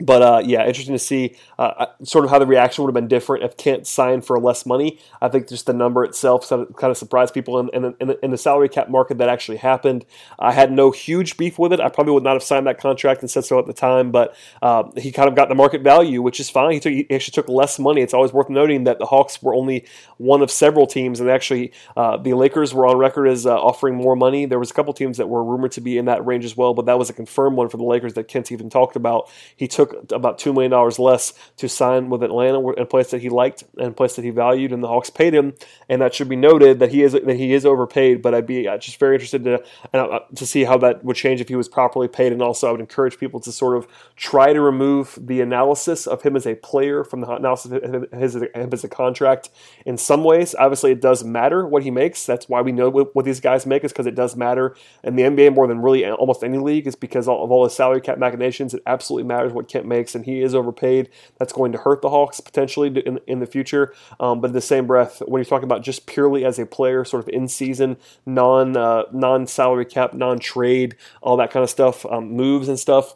But 0.00 0.22
uh, 0.22 0.42
yeah, 0.44 0.66
interesting 0.66 0.94
to 0.94 0.98
see 0.98 1.36
uh, 1.58 1.62
uh, 1.62 1.86
sort 2.02 2.24
of 2.24 2.30
how 2.30 2.38
the 2.38 2.46
reaction 2.46 2.82
would 2.82 2.88
have 2.88 3.00
been 3.00 3.08
different 3.08 3.44
if 3.44 3.56
Kent 3.56 3.86
signed 3.86 4.24
for 4.24 4.40
less 4.40 4.64
money. 4.64 4.98
I 5.20 5.28
think 5.28 5.48
just 5.48 5.66
the 5.66 5.72
number 5.72 6.04
itself 6.04 6.48
kind 6.48 6.66
of 6.82 6.96
surprised 6.96 7.34
people 7.34 7.58
in, 7.58 7.68
in, 7.72 7.94
in, 8.00 8.16
in, 8.22 8.30
the 8.30 8.38
salary 8.38 8.68
cap 8.68 8.88
market 8.88 9.18
that 9.18 9.28
actually 9.28 9.58
happened. 9.58 10.06
I 10.38 10.52
had 10.52 10.72
no 10.72 10.90
huge 10.90 11.36
beef 11.36 11.58
with 11.58 11.72
it. 11.72 11.80
I 11.80 11.88
probably 11.88 12.14
would 12.14 12.22
not 12.22 12.32
have 12.32 12.42
signed 12.42 12.66
that 12.66 12.78
contract 12.78 13.20
and 13.20 13.30
said 13.30 13.44
so 13.44 13.58
at 13.58 13.66
the 13.66 13.72
time, 13.72 14.10
but 14.10 14.34
uh, 14.62 14.84
he 14.96 15.12
kind 15.12 15.28
of 15.28 15.34
got 15.34 15.48
the 15.48 15.54
market 15.54 15.82
value, 15.82 16.22
which 16.22 16.40
is 16.40 16.48
fine. 16.48 16.72
He, 16.72 16.80
took, 16.80 16.92
he 16.92 17.06
actually 17.10 17.32
took 17.32 17.48
less 17.48 17.78
money. 17.78 18.00
It's 18.00 18.14
always 18.14 18.32
worth 18.32 18.48
noting 18.48 18.84
that 18.84 18.98
the 18.98 19.06
Hawks 19.06 19.42
were 19.42 19.54
only 19.54 19.84
one 20.16 20.42
of 20.42 20.50
several 20.50 20.86
teams, 20.86 21.20
and 21.20 21.28
actually 21.28 21.72
uh, 21.96 22.16
the 22.16 22.34
Lakers 22.34 22.72
were 22.72 22.86
on 22.86 22.96
record 22.96 23.26
as 23.26 23.46
uh, 23.46 23.54
offering 23.54 23.96
more 23.96 24.16
money. 24.16 24.46
There 24.46 24.58
was 24.58 24.70
a 24.70 24.74
couple 24.74 24.92
teams 24.94 25.18
that 25.18 25.28
were 25.28 25.44
rumored 25.44 25.72
to 25.72 25.80
be 25.80 25.98
in 25.98 26.06
that 26.06 26.24
range 26.24 26.44
as 26.44 26.56
well, 26.56 26.74
but 26.74 26.86
that 26.86 26.98
was 26.98 27.10
a 27.10 27.12
confirmed 27.12 27.56
one 27.56 27.68
for 27.68 27.76
the 27.76 27.84
Lakers 27.84 28.14
that 28.14 28.28
Kent 28.28 28.50
even 28.52 28.70
talked 28.70 28.96
about. 28.96 29.28
He 29.56 29.68
took 29.68 29.89
took 29.90 30.12
about 30.12 30.38
$2 30.38 30.52
million 30.52 30.70
less 30.98 31.32
to 31.56 31.68
sign 31.68 32.10
with 32.10 32.22
Atlanta, 32.22 32.58
a 32.58 32.86
place 32.86 33.10
that 33.10 33.20
he 33.20 33.28
liked 33.28 33.64
and 33.76 33.88
a 33.88 33.92
place 33.92 34.16
that 34.16 34.24
he 34.24 34.30
valued, 34.30 34.72
and 34.72 34.82
the 34.82 34.88
Hawks 34.88 35.10
paid 35.10 35.34
him. 35.34 35.54
And 35.88 36.00
that 36.02 36.14
should 36.14 36.28
be 36.28 36.36
noted 36.36 36.78
that 36.78 36.90
he 36.90 37.02
is 37.02 37.12
that 37.12 37.36
he 37.36 37.52
is 37.52 37.66
overpaid. 37.66 38.22
But 38.22 38.34
I'd 38.34 38.46
be 38.46 38.68
uh, 38.68 38.78
just 38.78 38.98
very 38.98 39.16
interested 39.16 39.44
to 39.44 39.62
uh, 39.94 40.20
to 40.34 40.46
see 40.46 40.64
how 40.64 40.78
that 40.78 41.04
would 41.04 41.16
change 41.16 41.40
if 41.40 41.48
he 41.48 41.56
was 41.56 41.68
properly 41.68 42.08
paid. 42.08 42.32
And 42.32 42.42
also, 42.42 42.68
I 42.68 42.72
would 42.72 42.80
encourage 42.80 43.18
people 43.18 43.40
to 43.40 43.52
sort 43.52 43.76
of 43.76 43.86
try 44.16 44.52
to 44.52 44.60
remove 44.60 45.18
the 45.20 45.40
analysis 45.40 46.06
of 46.06 46.22
him 46.22 46.36
as 46.36 46.46
a 46.46 46.54
player 46.54 47.04
from 47.04 47.20
the 47.20 47.30
analysis 47.30 47.72
of 47.72 48.12
his, 48.12 48.34
him 48.34 48.70
as 48.72 48.84
a 48.84 48.88
contract. 48.88 49.50
In 49.86 49.96
some 49.96 50.24
ways, 50.24 50.54
obviously, 50.58 50.92
it 50.92 51.00
does 51.00 51.24
matter 51.24 51.66
what 51.66 51.82
he 51.82 51.90
makes. 51.90 52.26
That's 52.26 52.48
why 52.48 52.60
we 52.60 52.72
know 52.72 52.90
what, 52.90 53.24
these 53.24 53.40
guys 53.40 53.66
make 53.66 53.84
is 53.84 53.92
because 53.92 54.06
it 54.06 54.14
does 54.14 54.34
matter 54.34 54.74
in 55.04 55.16
the 55.16 55.22
NBA 55.22 55.54
more 55.54 55.66
than 55.66 55.80
really 55.80 56.08
almost 56.08 56.42
any 56.42 56.58
league 56.58 56.86
is 56.86 56.96
because 56.96 57.28
of 57.28 57.50
all 57.50 57.64
the 57.64 57.70
salary 57.70 58.00
cap 58.00 58.18
machinations. 58.18 58.74
It 58.74 58.82
absolutely 58.86 59.28
matters 59.28 59.52
what 59.52 59.68
Makes, 59.86 60.14
and 60.14 60.24
he 60.24 60.42
is 60.42 60.54
overpaid. 60.54 61.08
That's 61.38 61.52
going 61.52 61.72
to 61.72 61.78
hurt 61.78 62.02
the 62.02 62.10
Hawks 62.10 62.40
potentially 62.40 62.88
in, 62.88 63.20
in 63.26 63.40
the 63.40 63.46
future. 63.46 63.94
Um, 64.18 64.40
but 64.40 64.48
in 64.48 64.54
the 64.54 64.60
same 64.60 64.86
breath, 64.86 65.22
when 65.26 65.40
you're 65.40 65.48
talking 65.48 65.64
about 65.64 65.82
just 65.82 66.06
purely 66.06 66.44
as 66.44 66.58
a 66.58 66.66
player, 66.66 67.04
sort 67.04 67.22
of 67.22 67.28
in 67.28 67.48
season, 67.48 67.96
non 68.26 68.76
uh, 68.76 69.04
non 69.12 69.46
salary 69.46 69.84
cap, 69.84 70.14
non 70.14 70.38
trade, 70.38 70.96
all 71.22 71.36
that 71.36 71.50
kind 71.50 71.62
of 71.62 71.70
stuff, 71.70 72.06
um, 72.06 72.32
moves 72.32 72.68
and 72.68 72.78
stuff 72.78 73.14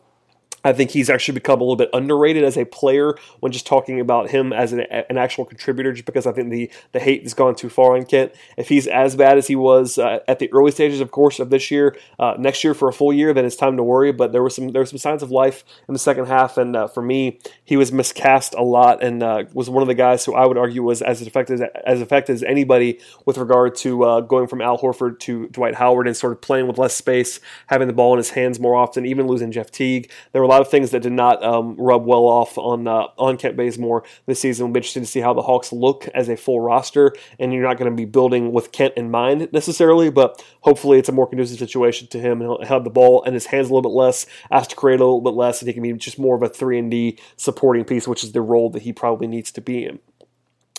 I 0.65 0.73
think 0.73 0.91
he's 0.91 1.11
actually 1.11 1.35
become 1.35 1.61
a 1.61 1.65
little 1.65 1.77
bit 1.77 1.91
underrated 1.93 2.43
as 2.43 2.57
a 2.57 2.65
player 2.65 3.15
when 3.41 3.53
just 3.53 3.67
talking 3.67 4.01
about 4.01 4.31
him 4.31 4.53
as 4.53 4.73
an, 4.73 4.81
an 4.81 5.19
actual 5.19 5.45
contributor, 5.45 5.93
just 5.93 6.07
because 6.07 6.27
I 6.27 6.33
think 6.33 6.51
the, 6.51 6.71
the 6.93 7.01
hate 7.01 7.23
has 7.23 7.35
gone 7.35 7.55
too 7.55 7.69
far 7.69 7.97
on 7.97 8.07
Kent. 8.07 8.33
If 8.57 8.69
he's 8.69 8.87
as 8.87 9.15
bad 9.15 9.39
as 9.39 9.47
he 9.47 9.57
was 9.57 9.99
uh, 9.99 10.21
at 10.27 10.39
the 10.39 10.53
early 10.53 10.71
stages, 10.71 11.01
of 11.01 11.11
course, 11.11 11.39
of 11.39 11.51
this 11.51 11.71
year, 11.71 11.97
uh, 12.19 12.35
next 12.39 12.65
year 12.65 12.75
for 12.75 12.89
a 12.89 12.93
full 12.93 13.13
year, 13.13 13.35
then 13.35 13.45
it's 13.45 13.57
time 13.57 13.77
to 13.77 13.83
worry. 13.83 14.13
But 14.13 14.33
there 14.33 14.43
were 14.43 14.51
some 14.51 14.69
there 14.69 14.83
were 14.83 14.87
some 14.87 14.99
signs 14.99 15.23
of 15.23 15.31
life 15.31 15.65
in 15.87 15.93
the 15.93 15.99
second 15.99 16.27
half, 16.27 16.57
and 16.57 16.75
uh, 16.75 16.87
for 16.87 17.03
me, 17.03 17.39
he 17.65 17.77
was 17.77 17.93
miscast 17.93 18.55
a 18.55 18.63
lot, 18.63 19.03
and 19.03 19.23
uh, 19.23 19.45
was 19.53 19.69
one 19.69 19.83
of 19.83 19.89
the 19.89 19.95
guys 19.95 20.25
who 20.25 20.35
I 20.35 20.47
would 20.47 20.59
argue 20.59 20.83
was 20.83 21.03
as 21.03 21.21
effective 21.23 21.61
as, 21.61 21.69
as 21.85 22.01
effective 22.01 22.35
as 22.35 22.43
anybody 22.43 22.99
with 23.27 23.39
regard 23.39 23.75
to 23.77 24.05
uh, 24.05 24.21
going 24.21 24.47
from 24.47 24.61
Al 24.61 24.79
Horford 24.79 25.19
to 25.21 25.49
Dwight 25.49 25.75
Howard 25.75 26.07
and 26.07 26.17
sort 26.17 26.33
of 26.33 26.41
playing 26.41 26.67
with 26.67 26.79
less 26.79 26.95
space, 26.95 27.41
having 27.67 27.89
the 27.89 27.95
ball 27.95 28.15
in 28.15 28.19
his 28.19 28.31
hands 28.31 28.59
more 28.59 28.75
often, 28.75 29.05
even 29.05 29.27
losing 29.27 29.53
Jeff 29.53 29.71
Teague. 29.71 30.11
There 30.33 30.41
were 30.41 30.49
lot 30.55 30.63
of 30.63 30.71
things 30.71 30.91
that 30.91 31.03
did 31.03 31.13
not 31.13 31.43
um, 31.43 31.77
rub 31.77 32.07
well 32.07 32.25
off 32.25 32.57
on 32.59 32.87
uh, 32.87 33.07
on 33.19 33.37
Kent 33.37 33.57
Bazemore 33.57 34.05
this 34.27 34.41
season. 34.41 34.67
We'll 34.67 34.73
be 34.73 34.79
interesting 34.79 35.03
to 35.03 35.09
see 35.09 35.21
how 35.21 35.35
the 35.35 35.43
Hawks 35.43 35.73
look 35.73 36.09
as 36.15 36.29
a 36.29 36.37
full 36.37 36.61
roster, 36.61 37.13
and 37.39 37.53
you're 37.53 37.63
not 37.63 37.77
going 37.77 37.91
to 37.91 37.97
be 37.97 38.05
building 38.05 38.53
with 38.53 38.73
Kent 38.73 38.95
in 38.97 39.11
mind 39.11 39.49
necessarily, 39.53 40.11
but 40.11 40.45
hopefully 40.61 40.99
it's 40.99 41.09
a 41.09 41.13
more 41.13 41.27
conducive 41.27 41.59
situation 41.59 42.09
to 42.09 42.21
him, 42.21 42.41
he'll 42.41 42.65
have 42.65 42.85
the 42.85 42.91
ball 42.91 43.23
in 43.25 43.35
his 43.35 43.47
hands 43.47 43.69
a 43.69 43.75
little 43.75 43.91
bit 43.91 43.97
less, 43.97 44.27
asked 44.51 44.71
to 44.71 44.77
create 44.77 45.01
a 45.01 45.05
little 45.05 45.21
bit 45.21 45.35
less, 45.35 45.61
and 45.61 45.69
he 45.69 45.75
can 45.75 45.83
be 45.83 45.93
just 45.95 46.19
more 46.19 46.37
of 46.37 46.43
a 46.43 46.49
three 46.49 46.79
and 46.79 46.91
D 46.91 47.19
supporting 47.37 47.85
piece, 47.85 48.07
which 48.07 48.25
is 48.25 48.33
the 48.33 48.41
role 48.41 48.71
that 48.71 48.83
he 48.83 48.93
probably 48.93 49.27
needs 49.27 49.51
to 49.53 49.61
be 49.61 49.85
in. 49.85 49.99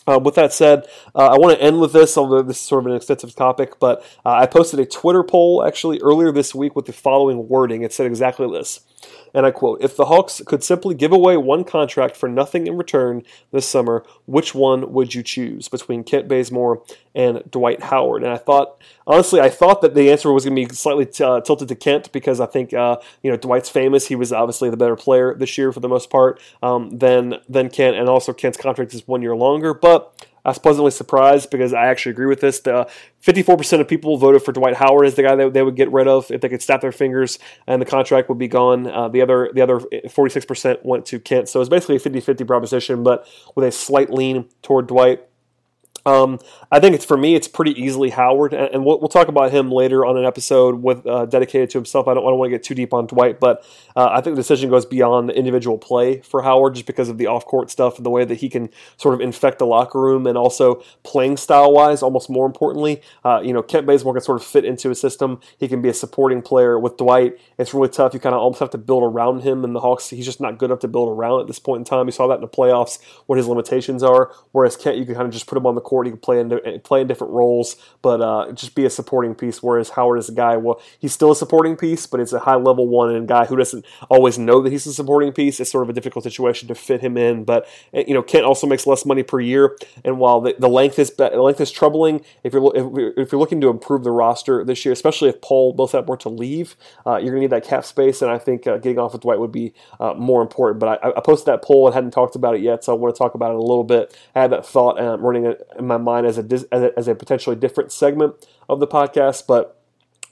Uh, 0.07 0.19
with 0.19 0.35
that 0.35 0.53
said, 0.53 0.85
uh, 1.15 1.29
I 1.33 1.37
want 1.37 1.57
to 1.57 1.63
end 1.63 1.81
with 1.81 1.91
this, 1.91 2.15
although 2.15 2.43
this 2.43 2.57
is 2.57 2.63
sort 2.63 2.83
of 2.83 2.91
an 2.91 2.95
extensive 2.95 3.35
topic, 3.35 3.79
but 3.79 4.03
uh, 4.23 4.33
I 4.33 4.45
posted 4.45 4.79
a 4.79 4.85
Twitter 4.85 5.23
poll 5.23 5.63
actually 5.65 5.99
earlier 6.01 6.31
this 6.31 6.53
week 6.53 6.75
with 6.75 6.85
the 6.85 6.93
following 6.93 7.47
wording. 7.47 7.81
It 7.81 7.91
said 7.91 8.05
exactly 8.05 8.47
this 8.47 8.81
and 9.33 9.45
I 9.45 9.51
quote, 9.51 9.81
If 9.81 9.97
the 9.97 10.05
Hawks 10.05 10.41
could 10.45 10.63
simply 10.63 10.95
give 10.95 11.11
away 11.11 11.37
one 11.37 11.63
contract 11.63 12.15
for 12.15 12.29
nothing 12.29 12.67
in 12.67 12.77
return 12.77 13.23
this 13.51 13.67
summer, 13.67 14.03
which 14.25 14.55
one 14.55 14.93
would 14.93 15.13
you 15.13 15.23
choose 15.23 15.67
between 15.67 16.03
Kent 16.03 16.27
Bazemore 16.27 16.81
and 17.13 17.43
Dwight 17.51 17.83
Howard? 17.83 18.23
And 18.23 18.31
I 18.31 18.37
thought, 18.37 18.81
honestly, 19.05 19.41
I 19.41 19.49
thought 19.49 19.81
that 19.81 19.93
the 19.93 20.09
answer 20.11 20.31
was 20.31 20.45
going 20.45 20.55
to 20.55 20.67
be 20.67 20.73
slightly 20.73 21.05
t- 21.05 21.23
uh, 21.23 21.41
tilted 21.41 21.67
to 21.67 21.75
Kent 21.75 22.11
because 22.11 22.39
I 22.39 22.45
think, 22.45 22.73
uh, 22.73 22.97
you 23.23 23.29
know, 23.29 23.37
Dwight's 23.37 23.69
famous. 23.69 24.07
He 24.07 24.15
was 24.15 24.31
obviously 24.31 24.69
the 24.69 24.77
better 24.77 24.95
player 24.95 25.35
this 25.35 25.57
year 25.57 25.71
for 25.71 25.81
the 25.81 25.89
most 25.89 26.09
part 26.09 26.41
um, 26.63 26.97
than, 26.97 27.35
than 27.49 27.69
Kent, 27.69 27.97
and 27.97 28.07
also 28.07 28.33
Kent's 28.33 28.57
contract 28.57 28.93
is 28.93 29.07
one 29.07 29.21
year 29.21 29.35
longer. 29.35 29.73
But 29.73 30.25
I 30.45 30.49
was 30.49 30.59
pleasantly 30.59 30.91
surprised 30.91 31.49
because 31.49 31.73
I 31.73 31.87
actually 31.87 32.11
agree 32.11 32.27
with 32.27 32.39
this. 32.39 32.59
The 32.59 32.87
54% 33.23 33.81
of 33.81 33.87
people 33.87 34.17
voted 34.17 34.43
for 34.43 34.51
Dwight 34.51 34.75
Howard 34.75 35.07
as 35.07 35.15
the 35.15 35.23
guy 35.23 35.35
that 35.35 35.53
they 35.53 35.63
would 35.63 35.75
get 35.75 35.91
rid 35.91 36.07
of 36.07 36.29
if 36.29 36.41
they 36.41 36.49
could 36.49 36.61
snap 36.61 36.81
their 36.81 36.91
fingers 36.91 37.39
and 37.65 37.81
the 37.81 37.85
contract 37.85 38.29
would 38.29 38.37
be 38.37 38.47
gone. 38.47 38.85
Uh, 38.85 39.09
the 39.09 39.21
other 39.21 39.49
the 39.53 39.61
other 39.61 39.79
46% 39.79 40.85
went 40.85 41.07
to 41.07 41.19
Kent. 41.19 41.49
So 41.49 41.59
it's 41.59 41.69
basically 41.69 41.95
a 41.95 41.99
50-50 41.99 42.45
proposition, 42.45 43.03
but 43.03 43.27
with 43.55 43.67
a 43.67 43.71
slight 43.71 44.11
lean 44.11 44.47
toward 44.61 44.87
Dwight. 44.87 45.27
Um, 46.05 46.39
I 46.71 46.79
think 46.79 46.93
it's 46.93 47.05
for 47.05 47.17
me, 47.17 47.33
it's 47.33 47.47
pretty 47.47 47.71
easily 47.81 48.11
Howard, 48.11 48.53
and, 48.53 48.85
we'll, 48.85 48.99
we'll, 48.99 49.07
talk 49.07 49.27
about 49.27 49.51
him 49.51 49.71
later 49.71 50.05
on 50.05 50.17
an 50.17 50.25
episode 50.25 50.83
with 50.83 51.05
uh, 51.07 51.25
dedicated 51.25 51.71
to 51.71 51.79
himself. 51.79 52.07
I 52.07 52.13
don't, 52.13 52.23
I 52.23 52.29
don't 52.29 52.37
want 52.37 52.51
to 52.51 52.55
get 52.55 52.63
too 52.63 52.75
deep 52.75 52.93
on 52.93 53.07
Dwight, 53.07 53.39
but 53.39 53.65
uh, 53.95 54.09
I 54.11 54.21
think 54.21 54.35
the 54.35 54.41
decision 54.41 54.69
goes 54.69 54.85
beyond 54.85 55.29
the 55.29 55.37
individual 55.37 55.79
play 55.79 56.19
for 56.19 56.43
Howard, 56.43 56.75
just 56.75 56.85
because 56.85 57.09
of 57.09 57.17
the 57.17 57.25
off 57.25 57.45
court 57.45 57.71
stuff 57.71 57.97
and 57.97 58.05
the 58.05 58.11
way 58.11 58.23
that 58.23 58.35
he 58.35 58.49
can 58.49 58.69
sort 58.97 59.15
of 59.15 59.21
infect 59.21 59.57
the 59.57 59.65
locker 59.65 59.99
room, 59.99 60.27
and 60.27 60.37
also 60.37 60.83
playing 61.03 61.37
style 61.37 61.71
wise, 61.71 62.03
almost 62.03 62.29
more 62.29 62.45
importantly, 62.45 63.01
uh, 63.23 63.41
you 63.43 63.51
know, 63.53 63.63
Kent 63.63 63.87
Bazemore 63.87 64.13
can 64.13 64.21
sort 64.21 64.39
of 64.39 64.45
fit 64.45 64.63
into 64.63 64.91
a 64.91 64.95
system. 64.95 65.39
He 65.57 65.67
can 65.67 65.81
be 65.81 65.89
a 65.89 65.93
supporting 65.93 66.43
player 66.43 66.77
with 66.77 66.97
Dwight. 66.97 67.39
It's 67.57 67.73
really 67.73 67.89
tough. 67.89 68.13
You 68.13 68.19
kind 68.19 68.35
of 68.35 68.41
almost 68.41 68.59
have 68.59 68.69
to 68.71 68.77
build 68.77 69.01
around 69.01 69.41
him, 69.41 69.63
and 69.63 69.75
the 69.75 69.79
Hawks, 69.79 70.11
he's 70.11 70.25
just 70.25 70.39
not 70.39 70.59
good 70.59 70.69
enough 70.69 70.81
to 70.81 70.87
build 70.87 71.09
around 71.09 71.41
at 71.41 71.47
this 71.47 71.57
point 71.57 71.79
in 71.79 71.85
time. 71.85 72.05
You 72.05 72.11
saw 72.11 72.27
that 72.27 72.35
in 72.35 72.41
the 72.41 72.47
playoffs, 72.47 72.99
what 73.25 73.37
his 73.37 73.47
limitations 73.47 74.03
are. 74.03 74.31
Whereas 74.51 74.77
Kent, 74.77 74.97
you 74.97 75.05
can 75.05 75.15
kind 75.15 75.25
of 75.25 75.33
just 75.33 75.47
put 75.47 75.57
him 75.57 75.65
on 75.65 75.73
the 75.73 75.81
court 75.81 75.94
court. 75.95 76.07
He 76.07 76.11
can 76.11 76.19
play 76.19 76.39
in 76.39 76.81
play 76.81 77.01
in 77.01 77.07
different 77.07 77.31
roles, 77.31 77.77
but 78.01 78.21
uh, 78.21 78.51
just 78.51 78.75
be 78.75 78.85
a 78.85 78.89
supporting 78.89 79.33
piece. 79.33 79.63
Whereas 79.63 79.91
Howard 79.91 80.19
is 80.19 80.27
a 80.27 80.33
guy, 80.33 80.57
well, 80.57 80.81
he's 80.99 81.13
still 81.13 81.31
a 81.31 81.35
supporting 81.35 81.77
piece, 81.77 82.05
but 82.05 82.19
it's 82.19 82.33
a 82.33 82.39
high 82.39 82.55
level 82.55 82.87
one 82.87 83.15
and 83.15 83.23
a 83.23 83.27
guy 83.27 83.45
who 83.45 83.55
doesn't 83.55 83.85
always 84.09 84.37
know 84.37 84.61
that 84.61 84.71
he's 84.71 84.85
a 84.85 84.93
supporting 84.93 85.31
piece. 85.31 85.59
It's 85.59 85.71
sort 85.71 85.83
of 85.83 85.89
a 85.89 85.93
difficult 85.93 86.23
situation 86.23 86.67
to 86.67 86.75
fit 86.75 87.01
him 87.01 87.17
in. 87.17 87.45
But 87.45 87.67
eh, 87.93 88.03
you 88.07 88.13
know, 88.13 88.21
Kent 88.21 88.43
also 88.43 88.67
makes 88.67 88.85
less 88.85 89.05
money 89.05 89.23
per 89.23 89.39
year, 89.39 89.77
and 90.03 90.19
while 90.19 90.41
the, 90.41 90.55
the 90.59 90.67
length 90.67 90.99
is 90.99 91.11
the 91.11 91.29
length 91.29 91.61
is 91.61 91.71
troubling, 91.71 92.23
if 92.43 92.51
you're 92.51 92.75
if, 92.75 93.17
if, 93.17 93.31
you're 93.31 93.39
looking 93.39 93.61
to 93.61 93.69
improve 93.69 94.03
the 94.03 94.11
roster 94.11 94.65
this 94.65 94.83
year, 94.83 94.91
especially 94.91 95.29
if 95.29 95.39
Paul 95.41 95.73
Millsap 95.77 96.07
were 96.07 96.17
to 96.17 96.29
leave, 96.29 96.75
uh, 97.07 97.17
you're 97.17 97.31
gonna 97.31 97.41
need 97.41 97.51
that 97.51 97.63
cap 97.63 97.85
space, 97.85 98.21
and 98.21 98.29
I 98.29 98.37
think 98.37 98.67
uh, 98.67 98.77
getting 98.77 98.99
off 98.99 99.13
with 99.13 99.21
Dwight 99.21 99.39
would 99.39 99.53
be 99.53 99.73
uh, 99.99 100.13
more 100.15 100.41
important. 100.41 100.79
But 100.79 100.99
I, 101.03 101.11
I, 101.15 101.21
posted 101.21 101.47
that 101.47 101.63
poll 101.63 101.87
and 101.87 101.95
hadn't 101.95 102.11
talked 102.11 102.35
about 102.35 102.55
it 102.55 102.61
yet, 102.61 102.83
so 102.83 102.93
I 102.93 102.97
want 102.97 103.15
to 103.15 103.17
talk 103.17 103.35
about 103.35 103.51
it 103.51 103.57
a 103.57 103.61
little 103.61 103.83
bit. 103.83 104.17
I 104.35 104.41
had 104.41 104.51
that 104.51 104.65
thought 104.65 104.99
um, 104.99 105.21
running 105.21 105.55
in 105.85 105.87
my 105.87 105.97
mind 105.97 106.25
as 106.25 106.37
a 106.37 106.43
as 106.71 106.81
a, 106.81 106.97
as 106.97 107.07
a 107.07 107.15
potentially 107.15 107.55
different 107.55 107.91
segment 107.91 108.33
of 108.67 108.79
the 108.79 108.87
podcast, 108.87 109.47
but 109.47 109.79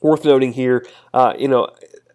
worth 0.02 0.26
noting 0.26 0.54
here, 0.54 0.86
uh, 1.14 1.34
you 1.38 1.48
know, 1.48 1.70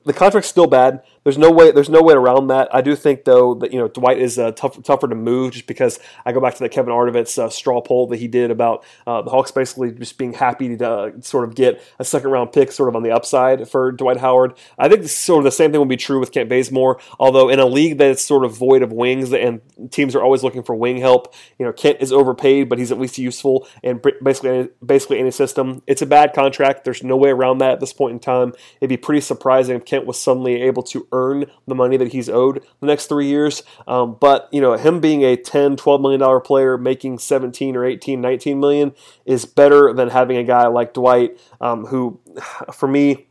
the 0.04 0.12
contract's 0.12 0.50
still 0.50 0.66
bad. 0.66 1.02
There's 1.28 1.36
no 1.36 1.50
way. 1.50 1.72
There's 1.72 1.90
no 1.90 2.00
way 2.00 2.14
around 2.14 2.46
that. 2.46 2.74
I 2.74 2.80
do 2.80 2.96
think 2.96 3.24
though 3.24 3.52
that 3.56 3.70
you 3.70 3.78
know 3.78 3.88
Dwight 3.88 4.18
is 4.18 4.38
uh, 4.38 4.52
tough, 4.52 4.82
tougher 4.82 5.08
to 5.08 5.14
move 5.14 5.52
just 5.52 5.66
because 5.66 6.00
I 6.24 6.32
go 6.32 6.40
back 6.40 6.54
to 6.54 6.60
the 6.60 6.70
Kevin 6.70 6.90
Arnovitz 6.90 7.36
uh, 7.36 7.50
straw 7.50 7.82
poll 7.82 8.06
that 8.06 8.16
he 8.16 8.28
did 8.28 8.50
about 8.50 8.82
uh, 9.06 9.20
the 9.20 9.28
Hawks 9.28 9.50
basically 9.50 9.92
just 9.92 10.16
being 10.16 10.32
happy 10.32 10.74
to 10.78 10.90
uh, 10.90 11.10
sort 11.20 11.46
of 11.46 11.54
get 11.54 11.82
a 11.98 12.04
second 12.06 12.30
round 12.30 12.54
pick 12.54 12.72
sort 12.72 12.88
of 12.88 12.96
on 12.96 13.02
the 13.02 13.10
upside 13.10 13.68
for 13.68 13.92
Dwight 13.92 14.16
Howard. 14.16 14.54
I 14.78 14.88
think 14.88 15.06
sort 15.06 15.40
of 15.40 15.44
the 15.44 15.50
same 15.50 15.70
thing 15.70 15.80
would 15.80 15.88
be 15.90 15.98
true 15.98 16.18
with 16.18 16.32
Kent 16.32 16.48
Bazemore. 16.48 16.98
Although 17.18 17.50
in 17.50 17.58
a 17.58 17.66
league 17.66 17.98
that's 17.98 18.24
sort 18.24 18.46
of 18.46 18.56
void 18.56 18.80
of 18.80 18.90
wings 18.90 19.30
and 19.30 19.60
teams 19.90 20.14
are 20.14 20.22
always 20.22 20.42
looking 20.42 20.62
for 20.62 20.74
wing 20.74 20.96
help, 20.96 21.34
you 21.58 21.66
know 21.66 21.74
Kent 21.74 21.98
is 22.00 22.10
overpaid, 22.10 22.70
but 22.70 22.78
he's 22.78 22.90
at 22.90 22.98
least 22.98 23.18
useful 23.18 23.68
and 23.84 24.00
basically 24.22 24.70
basically 24.82 25.18
any 25.18 25.30
system. 25.30 25.82
It's 25.86 26.00
a 26.00 26.06
bad 26.06 26.32
contract. 26.32 26.84
There's 26.84 27.04
no 27.04 27.18
way 27.18 27.28
around 27.28 27.58
that 27.58 27.72
at 27.72 27.80
this 27.80 27.92
point 27.92 28.14
in 28.14 28.18
time. 28.18 28.54
It'd 28.80 28.88
be 28.88 28.96
pretty 28.96 29.20
surprising 29.20 29.76
if 29.76 29.84
Kent 29.84 30.06
was 30.06 30.18
suddenly 30.18 30.62
able 30.62 30.84
to 30.84 31.06
earn 31.18 31.46
the 31.66 31.74
money 31.74 31.96
that 31.96 32.12
he's 32.12 32.28
owed 32.28 32.64
the 32.80 32.86
next 32.86 33.06
three 33.06 33.26
years. 33.26 33.62
Um, 33.86 34.16
but, 34.20 34.48
you 34.52 34.60
know, 34.60 34.74
him 34.74 35.00
being 35.00 35.22
a 35.22 35.36
10, 35.36 35.76
12 35.76 36.00
million 36.00 36.20
dollar 36.20 36.40
player 36.40 36.78
making 36.78 37.18
17 37.18 37.76
or 37.76 37.84
18, 37.84 38.20
19 38.20 38.60
million 38.60 38.94
is 39.26 39.44
better 39.44 39.92
than 39.92 40.10
having 40.10 40.36
a 40.36 40.44
guy 40.44 40.66
like 40.66 40.94
Dwight, 40.94 41.38
um, 41.60 41.86
who, 41.86 42.20
for 42.72 42.88
me, 42.88 43.26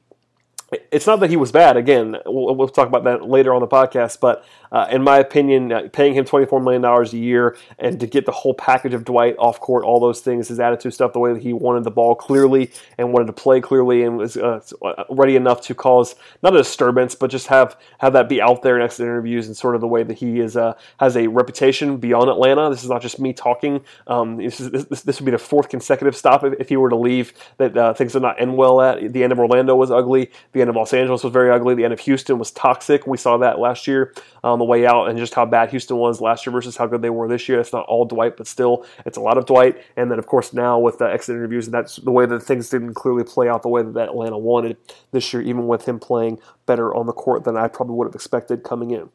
it's 0.92 1.08
not 1.08 1.22
that 1.22 1.30
he 1.30 1.38
was 1.38 1.52
bad. 1.52 1.78
Again, 1.78 2.18
we'll, 2.26 2.56
we'll, 2.56 2.68
talk 2.68 2.88
about 2.88 3.06
that 3.06 3.24
later 3.24 3.54
on 3.54 3.62
the 3.62 3.68
podcast. 3.68 4.20
But 4.20 4.44
uh, 4.72 4.88
in 4.92 5.02
my 5.02 5.18
opinion, 5.18 5.72
uh, 5.72 5.88
paying 5.92 6.14
him 6.14 6.26
$24 6.26 6.64
million 6.64 6.84
a 6.84 7.06
year 7.16 7.58
and 7.80 8.00
to 8.00 8.08
get 8.08 8.26
the 8.26 8.32
whole 8.32 8.54
package 8.54 8.94
of 8.94 9.06
Dwight 9.06 9.36
off 9.38 9.60
court, 9.60 9.84
all 9.84 10.00
those 10.00 10.22
things, 10.22 10.48
his 10.48 10.60
attitude 10.60 10.94
stuff, 10.94 11.14
the 11.14 11.20
way 11.20 11.34
that 11.34 11.42
he 11.42 11.54
wanted 11.54 11.84
the 11.84 11.92
ball 11.92 12.16
clearly 12.16 12.72
and 12.98 13.14
wanted 13.14 13.28
to 13.28 13.34
play 13.34 13.62
clearly 13.62 14.04
and 14.04 14.18
was 14.18 14.38
uh, 14.38 14.62
ready 15.10 15.36
enough 15.36 15.62
to 15.62 15.76
cause 15.76 16.16
not 16.44 16.54
a 16.54 16.58
disturbance, 16.58 17.16
but 17.16 17.30
just 17.30 17.48
have, 17.48 17.78
have 18.00 18.14
that 18.14 18.30
be 18.30 18.42
out 18.42 18.62
there 18.62 18.76
in 18.76 18.82
exit 18.82 19.04
interviews 19.06 19.48
and 19.48 19.56
sort 19.56 19.76
of 19.76 19.82
the 19.82 19.88
way 19.88 20.04
that 20.04 20.18
he 20.18 20.40
is 20.40 20.58
uh, 20.58 20.74
has 21.00 21.16
a 21.16 21.28
reputation 21.28 21.98
beyond 21.98 22.30
Atlanta. 22.30 22.70
This 22.70 22.84
is 22.84 22.90
not 22.90 23.02
just 23.02 23.20
me 23.20 23.34
talking. 23.34 23.82
Um, 24.08 24.38
this, 24.38 24.60
is, 24.60 24.72
this, 24.72 25.02
this, 25.02 25.20
would 25.20 25.26
be 25.26 25.32
the 25.32 25.38
fourth 25.38 25.70
consecutive 25.70 26.16
stop 26.16 26.44
if, 26.44 26.54
if 26.60 26.70
he 26.70 26.78
were 26.78 26.90
to 26.90 26.96
leave 26.96 27.34
that 27.58 27.78
uh, 27.78 27.94
things 27.94 28.14
did 28.14 28.22
not 28.22 28.40
end 28.40 28.58
well 28.58 28.82
at. 28.82 29.14
The 29.14 29.24
end 29.24 29.32
of 29.32 29.40
Orlando 29.40 29.76
was 29.76 29.92
ugly. 29.92 30.32
The 30.52 30.62
end 30.62 30.70
of 30.70 30.76
Los 30.76 30.94
Angeles 30.94 31.24
was 31.24 31.34
very 31.34 31.52
ugly. 31.52 31.76
The 31.76 31.84
end 31.84 31.94
of 31.94 32.00
Houston 32.02 32.40
was 32.40 32.52
toxic. 32.52 33.08
We 33.08 33.18
saw 33.18 33.38
that 33.38 33.60
last 33.60 33.88
year 33.88 34.14
on 34.58 34.60
the 34.60 34.66
way 34.66 34.88
out 34.88 35.08
and 35.08 35.20
just 35.20 35.36
how 35.36 35.46
bad 35.46 35.70
Houston 35.70 35.98
was 35.98 36.20
last 36.20 36.46
year 36.46 36.52
versus 36.52 36.76
how 36.76 36.88
good 36.88 37.04
they 37.04 37.12
were 37.12 37.28
this 37.28 37.48
year. 37.48 37.60
It's 37.60 37.72
not 37.72 37.86
all 37.86 38.06
Dwight, 38.06 38.38
but 38.38 38.48
still, 38.48 38.86
it's 39.06 39.18
a 39.18 39.22
lot 39.22 39.38
of 39.38 39.46
Dwight. 39.46 39.78
And 39.96 40.10
then, 40.10 40.18
of 40.18 40.26
course, 40.26 40.52
now 40.52 40.80
with 40.80 40.98
the 40.98 41.06
exit 41.06 41.36
interviews, 41.36 41.68
that's 41.68 41.98
the 41.98 42.12
way 42.12 42.26
that 42.26 42.42
things 42.42 42.70
didn't 42.70 42.96
clearly 42.96 43.24
play 43.24 43.48
out 43.48 43.62
the 43.62 43.70
way 43.70 43.84
that 43.84 44.10
Atlanta 44.10 44.38
wanted 44.38 44.78
this 45.12 45.32
year, 45.32 45.44
even 45.44 45.68
with 45.68 45.86
him 45.86 46.00
playing 46.00 46.40
better 46.66 46.94
on 46.94 47.06
the 47.06 47.14
court 47.14 47.44
than 47.44 47.56
I 47.56 47.68
probably 47.68 47.96
would 47.96 48.08
have 48.08 48.16
expected 48.16 48.64
coming 48.64 48.92
in. 48.92 49.10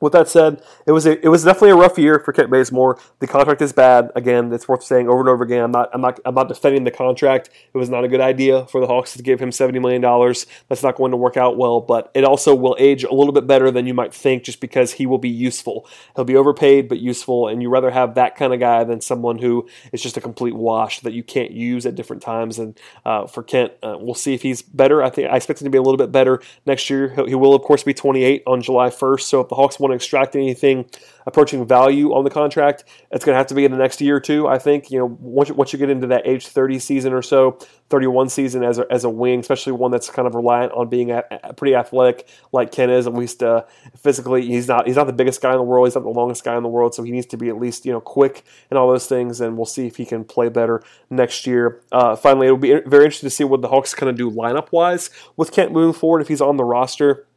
With 0.00 0.12
that 0.12 0.28
said, 0.28 0.62
it 0.86 0.92
was 0.92 1.06
a, 1.06 1.24
it 1.24 1.28
was 1.28 1.44
definitely 1.44 1.70
a 1.70 1.76
rough 1.76 1.98
year 1.98 2.20
for 2.20 2.32
Kent 2.32 2.50
Bazemore. 2.50 2.98
The 3.18 3.26
contract 3.26 3.62
is 3.62 3.72
bad. 3.72 4.10
Again, 4.14 4.52
it's 4.52 4.68
worth 4.68 4.82
saying 4.82 5.08
over 5.08 5.20
and 5.20 5.28
over 5.28 5.44
again. 5.44 5.64
I'm 5.64 5.72
not 5.72 5.90
I'm 5.92 6.00
not 6.00 6.20
I'm 6.24 6.34
not 6.34 6.48
defending 6.48 6.84
the 6.84 6.90
contract. 6.90 7.50
It 7.72 7.78
was 7.78 7.90
not 7.90 8.04
a 8.04 8.08
good 8.08 8.20
idea 8.20 8.66
for 8.66 8.80
the 8.80 8.86
Hawks 8.86 9.14
to 9.14 9.22
give 9.22 9.40
him 9.40 9.52
seventy 9.52 9.78
million 9.78 10.00
dollars. 10.00 10.46
That's 10.68 10.82
not 10.82 10.96
going 10.96 11.10
to 11.10 11.16
work 11.16 11.36
out 11.36 11.56
well. 11.56 11.80
But 11.80 12.10
it 12.14 12.24
also 12.24 12.54
will 12.54 12.76
age 12.78 13.04
a 13.04 13.12
little 13.12 13.32
bit 13.32 13.46
better 13.46 13.70
than 13.70 13.86
you 13.86 13.94
might 13.94 14.14
think, 14.14 14.44
just 14.44 14.60
because 14.60 14.92
he 14.92 15.06
will 15.06 15.18
be 15.18 15.28
useful. 15.28 15.88
He'll 16.14 16.24
be 16.24 16.36
overpaid 16.36 16.88
but 16.88 16.98
useful, 16.98 17.48
and 17.48 17.62
you 17.62 17.68
rather 17.68 17.90
have 17.90 18.14
that 18.14 18.36
kind 18.36 18.52
of 18.52 18.60
guy 18.60 18.84
than 18.84 19.00
someone 19.00 19.38
who 19.38 19.68
is 19.92 20.02
just 20.02 20.16
a 20.16 20.20
complete 20.20 20.54
wash 20.54 21.00
that 21.00 21.12
you 21.12 21.22
can't 21.22 21.50
use 21.50 21.86
at 21.86 21.94
different 21.94 22.22
times. 22.22 22.58
And 22.58 22.78
uh, 23.04 23.26
for 23.26 23.42
Kent, 23.42 23.72
uh, 23.82 23.96
we'll 23.98 24.14
see 24.14 24.34
if 24.34 24.42
he's 24.42 24.62
better. 24.62 25.02
I 25.02 25.10
think 25.10 25.30
I 25.30 25.36
expect 25.36 25.60
him 25.60 25.66
to 25.66 25.70
be 25.70 25.78
a 25.78 25.82
little 25.82 25.96
bit 25.96 26.12
better 26.12 26.40
next 26.66 26.88
year. 26.90 27.14
He 27.26 27.34
will 27.34 27.54
of 27.54 27.62
course 27.62 27.82
be 27.82 27.94
28 27.94 28.42
on 28.46 28.62
July 28.62 28.90
1st. 28.90 29.22
So 29.22 29.40
if 29.40 29.48
the 29.48 29.54
Hawks 29.54 29.78
want 29.78 29.87
to 29.90 29.96
extract 29.96 30.36
anything 30.36 30.86
approaching 31.26 31.66
value 31.66 32.14
on 32.14 32.24
the 32.24 32.30
contract, 32.30 32.84
it's 33.10 33.24
going 33.24 33.34
to 33.34 33.36
have 33.36 33.46
to 33.48 33.54
be 33.54 33.64
in 33.64 33.70
the 33.70 33.76
next 33.76 34.00
year 34.00 34.16
or 34.16 34.20
two. 34.20 34.48
I 34.48 34.58
think 34.58 34.90
you 34.90 34.98
know 34.98 35.16
once 35.20 35.48
you, 35.48 35.54
once 35.54 35.72
you 35.72 35.78
get 35.78 35.90
into 35.90 36.06
that 36.08 36.26
age 36.26 36.46
30 36.46 36.78
season 36.78 37.12
or 37.12 37.22
so, 37.22 37.58
31 37.90 38.28
season 38.30 38.64
as 38.64 38.78
a, 38.78 38.86
as 38.90 39.04
a 39.04 39.10
wing, 39.10 39.40
especially 39.40 39.72
one 39.72 39.90
that's 39.90 40.10
kind 40.10 40.26
of 40.26 40.34
reliant 40.34 40.72
on 40.72 40.88
being 40.88 41.10
a, 41.10 41.22
a 41.42 41.52
pretty 41.52 41.74
athletic 41.74 42.28
like 42.52 42.72
Ken 42.72 42.90
is. 42.90 43.06
At 43.06 43.14
least 43.14 43.42
uh, 43.42 43.64
physically, 43.96 44.46
he's 44.46 44.68
not 44.68 44.86
he's 44.86 44.96
not 44.96 45.06
the 45.06 45.12
biggest 45.12 45.40
guy 45.40 45.52
in 45.52 45.58
the 45.58 45.62
world. 45.62 45.86
He's 45.86 45.94
not 45.94 46.04
the 46.04 46.10
longest 46.10 46.44
guy 46.44 46.56
in 46.56 46.62
the 46.62 46.68
world, 46.68 46.94
so 46.94 47.02
he 47.02 47.12
needs 47.12 47.26
to 47.26 47.36
be 47.36 47.48
at 47.48 47.58
least 47.58 47.84
you 47.84 47.92
know 47.92 48.00
quick 48.00 48.44
and 48.70 48.78
all 48.78 48.90
those 48.90 49.06
things. 49.06 49.40
And 49.40 49.56
we'll 49.56 49.66
see 49.66 49.86
if 49.86 49.96
he 49.96 50.04
can 50.04 50.24
play 50.24 50.48
better 50.48 50.82
next 51.10 51.46
year. 51.46 51.82
Uh, 51.92 52.16
finally, 52.16 52.46
it'll 52.46 52.58
be 52.58 52.80
very 52.86 53.04
interesting 53.04 53.28
to 53.28 53.34
see 53.34 53.44
what 53.44 53.62
the 53.62 53.68
Hawks 53.68 53.94
kind 53.94 54.10
of 54.10 54.16
do 54.16 54.30
lineup 54.30 54.72
wise 54.72 55.10
with 55.36 55.52
Kent 55.52 55.72
moving 55.72 55.98
forward 55.98 56.20
if 56.20 56.28
he's 56.28 56.40
on 56.40 56.56
the 56.56 56.64
roster. 56.64 57.27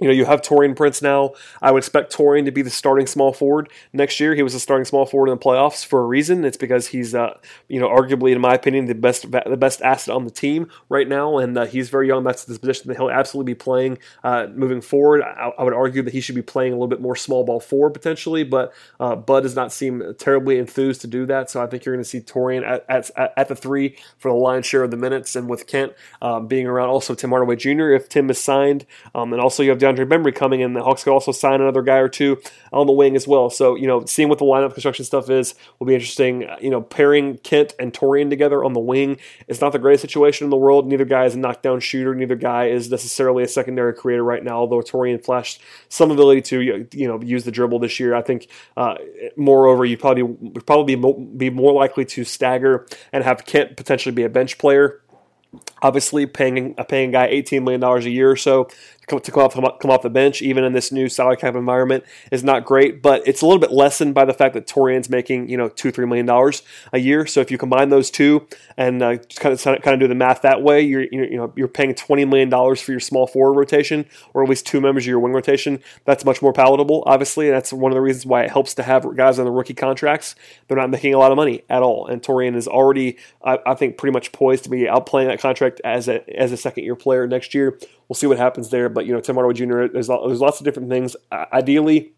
You 0.00 0.08
know, 0.08 0.14
you 0.14 0.24
have 0.24 0.40
Taurean 0.40 0.74
Prince 0.74 1.02
now. 1.02 1.34
I 1.60 1.70
would 1.72 1.78
expect 1.78 2.14
Taurean 2.14 2.46
to 2.46 2.50
be 2.50 2.62
the 2.62 2.70
starting 2.70 3.06
small 3.06 3.32
forward 3.32 3.70
next 3.92 4.18
year. 4.18 4.34
He 4.34 4.42
was 4.42 4.54
a 4.54 4.60
starting 4.60 4.86
small 4.86 5.04
forward 5.04 5.28
in 5.30 5.38
the 5.38 5.44
playoffs 5.44 5.84
for 5.84 6.00
a 6.00 6.06
reason. 6.06 6.44
It's 6.44 6.56
because 6.56 6.88
he's, 6.88 7.14
uh, 7.14 7.38
you 7.68 7.78
know, 7.78 7.88
arguably, 7.88 8.32
in 8.32 8.40
my 8.40 8.54
opinion, 8.54 8.86
the 8.86 8.94
best 8.94 9.30
the 9.30 9.56
best 9.56 9.82
asset 9.82 10.14
on 10.14 10.24
the 10.24 10.30
team 10.30 10.70
right 10.88 11.06
now, 11.06 11.38
and 11.38 11.56
uh, 11.56 11.66
he's 11.66 11.90
very 11.90 12.08
young. 12.08 12.24
That's 12.24 12.44
the 12.44 12.58
position 12.58 12.88
that 12.88 12.96
he'll 12.96 13.10
absolutely 13.10 13.52
be 13.52 13.58
playing 13.58 13.98
uh, 14.24 14.46
moving 14.54 14.80
forward. 14.80 15.22
I, 15.22 15.52
I, 15.58 15.64
would 15.64 15.74
argue 15.74 16.02
that 16.02 16.12
he 16.12 16.20
should 16.20 16.34
be 16.34 16.42
playing 16.42 16.72
a 16.72 16.76
little 16.76 16.88
bit 16.88 17.00
more 17.00 17.16
small 17.16 17.44
ball 17.44 17.60
forward 17.60 17.90
potentially, 17.90 18.44
but 18.44 18.72
uh, 18.98 19.16
Bud 19.16 19.42
does 19.42 19.54
not 19.54 19.72
seem 19.72 20.14
terribly 20.18 20.58
enthused 20.58 21.02
to 21.02 21.06
do 21.06 21.26
that. 21.26 21.50
So 21.50 21.62
I 21.62 21.66
think 21.66 21.84
you're 21.84 21.94
going 21.94 22.04
to 22.04 22.08
see 22.08 22.20
Taurean 22.20 22.66
at, 22.66 22.84
at, 22.88 23.10
at, 23.36 23.48
the 23.48 23.56
three 23.56 23.96
for 24.18 24.30
the 24.30 24.36
lion's 24.36 24.66
share 24.66 24.82
of 24.82 24.90
the 24.90 24.96
minutes, 24.96 25.36
and 25.36 25.48
with 25.48 25.66
Kent 25.66 25.92
um, 26.22 26.46
being 26.46 26.66
around, 26.66 26.88
also 26.88 27.14
Tim 27.14 27.30
Hardaway 27.30 27.56
Jr. 27.56 27.90
if 27.90 28.08
Tim 28.08 28.30
is 28.30 28.38
signed, 28.38 28.86
um, 29.14 29.32
and 29.32 29.42
also 29.42 29.62
you 29.62 29.70
have 29.70 29.78
DeAndre 29.96 30.08
Bembry 30.08 30.34
coming 30.34 30.60
in. 30.60 30.72
The 30.72 30.82
Hawks 30.82 31.04
could 31.04 31.12
also 31.12 31.32
sign 31.32 31.60
another 31.60 31.82
guy 31.82 31.98
or 31.98 32.08
two 32.08 32.40
on 32.72 32.86
the 32.86 32.92
wing 32.92 33.16
as 33.16 33.26
well. 33.26 33.50
So, 33.50 33.74
you 33.74 33.86
know, 33.86 34.04
seeing 34.04 34.28
what 34.28 34.38
the 34.38 34.44
lineup 34.44 34.72
construction 34.72 35.04
stuff 35.04 35.30
is 35.30 35.54
will 35.78 35.86
be 35.86 35.94
interesting. 35.94 36.48
You 36.60 36.70
know, 36.70 36.80
pairing 36.80 37.38
Kent 37.38 37.74
and 37.78 37.92
Taurean 37.92 38.30
together 38.30 38.64
on 38.64 38.72
the 38.72 38.80
wing 38.80 39.18
is 39.48 39.60
not 39.60 39.72
the 39.72 39.78
greatest 39.78 40.02
situation 40.02 40.44
in 40.44 40.50
the 40.50 40.56
world. 40.56 40.86
Neither 40.86 41.04
guy 41.04 41.24
is 41.24 41.34
a 41.34 41.38
knockdown 41.38 41.80
shooter. 41.80 42.14
Neither 42.14 42.36
guy 42.36 42.66
is 42.66 42.90
necessarily 42.90 43.42
a 43.42 43.48
secondary 43.48 43.94
creator 43.94 44.24
right 44.24 44.42
now, 44.42 44.58
although 44.58 44.80
Taurean 44.80 45.22
flashed 45.22 45.60
some 45.88 46.10
ability 46.10 46.42
to, 46.42 46.86
you 46.92 47.08
know, 47.08 47.20
use 47.22 47.44
the 47.44 47.50
dribble 47.50 47.80
this 47.80 48.00
year. 48.00 48.14
I 48.14 48.22
think, 48.22 48.48
uh, 48.76 48.96
moreover, 49.36 49.84
you 49.84 49.96
probably 49.96 50.22
would 50.22 50.66
probably 50.66 50.96
be 51.36 51.50
more 51.50 51.72
likely 51.72 52.04
to 52.06 52.24
stagger 52.24 52.86
and 53.12 53.24
have 53.24 53.44
Kent 53.44 53.76
potentially 53.76 54.14
be 54.14 54.22
a 54.22 54.28
bench 54.28 54.58
player 54.58 55.00
obviously 55.82 56.26
paying 56.26 56.74
a 56.78 56.84
paying 56.84 57.10
guy 57.10 57.28
$18 57.28 57.62
million 57.62 57.82
a 57.82 58.00
year 58.08 58.30
or 58.30 58.36
so 58.36 58.68
to 59.18 59.32
come 59.32 59.42
off, 59.42 59.54
come 59.54 59.90
off 59.90 60.02
the 60.02 60.10
bench, 60.10 60.42
even 60.42 60.64
in 60.64 60.72
this 60.72 60.92
new 60.92 61.08
salary 61.08 61.36
cap 61.36 61.54
environment, 61.54 62.04
is 62.30 62.44
not 62.44 62.64
great. 62.64 63.02
But 63.02 63.26
it's 63.26 63.42
a 63.42 63.46
little 63.46 63.60
bit 63.60 63.72
lessened 63.72 64.14
by 64.14 64.24
the 64.24 64.34
fact 64.34 64.54
that 64.54 64.66
Taurean's 64.66 65.08
making 65.08 65.48
you 65.48 65.56
know 65.56 65.68
two 65.68 65.90
three 65.90 66.06
million 66.06 66.26
dollars 66.26 66.62
a 66.92 66.98
year. 66.98 67.26
So 67.26 67.40
if 67.40 67.50
you 67.50 67.58
combine 67.58 67.88
those 67.88 68.10
two 68.10 68.46
and 68.76 69.02
uh, 69.02 69.18
kind 69.36 69.52
of 69.52 69.62
kind 69.62 69.94
of 69.94 70.00
do 70.00 70.08
the 70.08 70.14
math 70.14 70.42
that 70.42 70.62
way, 70.62 70.80
you're 70.80 71.02
you 71.02 71.36
know 71.36 71.52
you're 71.56 71.68
paying 71.68 71.94
twenty 71.94 72.24
million 72.24 72.48
dollars 72.48 72.80
for 72.80 72.92
your 72.92 73.00
small 73.00 73.26
forward 73.26 73.58
rotation, 73.58 74.06
or 74.34 74.42
at 74.42 74.48
least 74.48 74.66
two 74.66 74.80
members 74.80 75.04
of 75.04 75.08
your 75.08 75.20
wing 75.20 75.32
rotation. 75.32 75.82
That's 76.04 76.24
much 76.24 76.42
more 76.42 76.52
palatable, 76.52 77.02
obviously, 77.06 77.48
and 77.48 77.56
that's 77.56 77.72
one 77.72 77.92
of 77.92 77.96
the 77.96 78.00
reasons 78.00 78.26
why 78.26 78.42
it 78.44 78.50
helps 78.50 78.74
to 78.74 78.82
have 78.82 79.06
guys 79.16 79.38
on 79.38 79.44
the 79.44 79.50
rookie 79.50 79.74
contracts. 79.74 80.34
They're 80.68 80.76
not 80.76 80.90
making 80.90 81.14
a 81.14 81.18
lot 81.18 81.32
of 81.32 81.36
money 81.36 81.62
at 81.68 81.82
all, 81.82 82.06
and 82.06 82.22
Taurean 82.22 82.56
is 82.56 82.68
already, 82.68 83.18
I, 83.44 83.58
I 83.66 83.74
think, 83.74 83.96
pretty 83.96 84.12
much 84.12 84.32
poised 84.32 84.64
to 84.64 84.70
be 84.70 84.82
outplaying 84.82 85.26
that 85.26 85.40
contract 85.40 85.80
as 85.84 86.08
a 86.08 86.28
as 86.38 86.52
a 86.52 86.56
second 86.56 86.84
year 86.84 86.96
player 86.96 87.26
next 87.26 87.54
year 87.54 87.78
We'll 88.10 88.16
see 88.16 88.26
what 88.26 88.38
happens 88.38 88.70
there. 88.70 88.88
But 88.88 89.06
you 89.06 89.12
know, 89.12 89.20
Tim 89.20 89.36
Hardaway 89.36 89.54
Jr. 89.54 89.86
There's 89.86 90.08
there's 90.08 90.40
lots 90.40 90.58
of 90.58 90.64
different 90.64 90.88
things. 90.88 91.14
Ideally, 91.30 92.12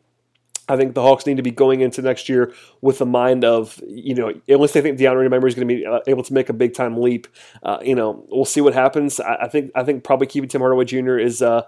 I 0.67 0.77
think 0.79 0.95
the 0.95 1.03
Hawks 1.03 1.27
need 1.27 1.37
to 1.37 1.43
be 1.43 1.51
going 1.51 1.83
into 1.83 2.01
next 2.01 2.31
year 2.31 2.55
with 2.81 2.97
the 2.97 3.05
mind 3.05 3.45
of, 3.45 3.79
you 3.87 4.15
know, 4.15 4.33
unless 4.49 4.73
they 4.73 4.81
think 4.81 4.99
DeAndre 4.99 5.29
Bembry 5.29 5.49
is 5.49 5.55
going 5.55 5.69
to 5.69 5.75
be 5.75 5.85
uh, 5.85 6.01
able 6.07 6.23
to 6.23 6.33
make 6.33 6.49
a 6.49 6.55
big 6.55 6.73
time 6.73 6.97
leap, 6.97 7.27
uh, 7.63 7.77
you 7.83 7.95
know, 7.95 8.25
we'll 8.31 8.47
see 8.47 8.63
what 8.63 8.73
happens. 8.73 9.21
I, 9.21 9.35
I, 9.43 9.49
think 9.49 9.71
I 9.75 9.85
think 9.85 10.03
probably 10.03 10.29
keeping 10.29 10.49
Tim 10.49 10.63
Hardaway 10.63 10.87
Jr. 10.87 11.19
is 11.19 11.43
uh, 11.43 11.65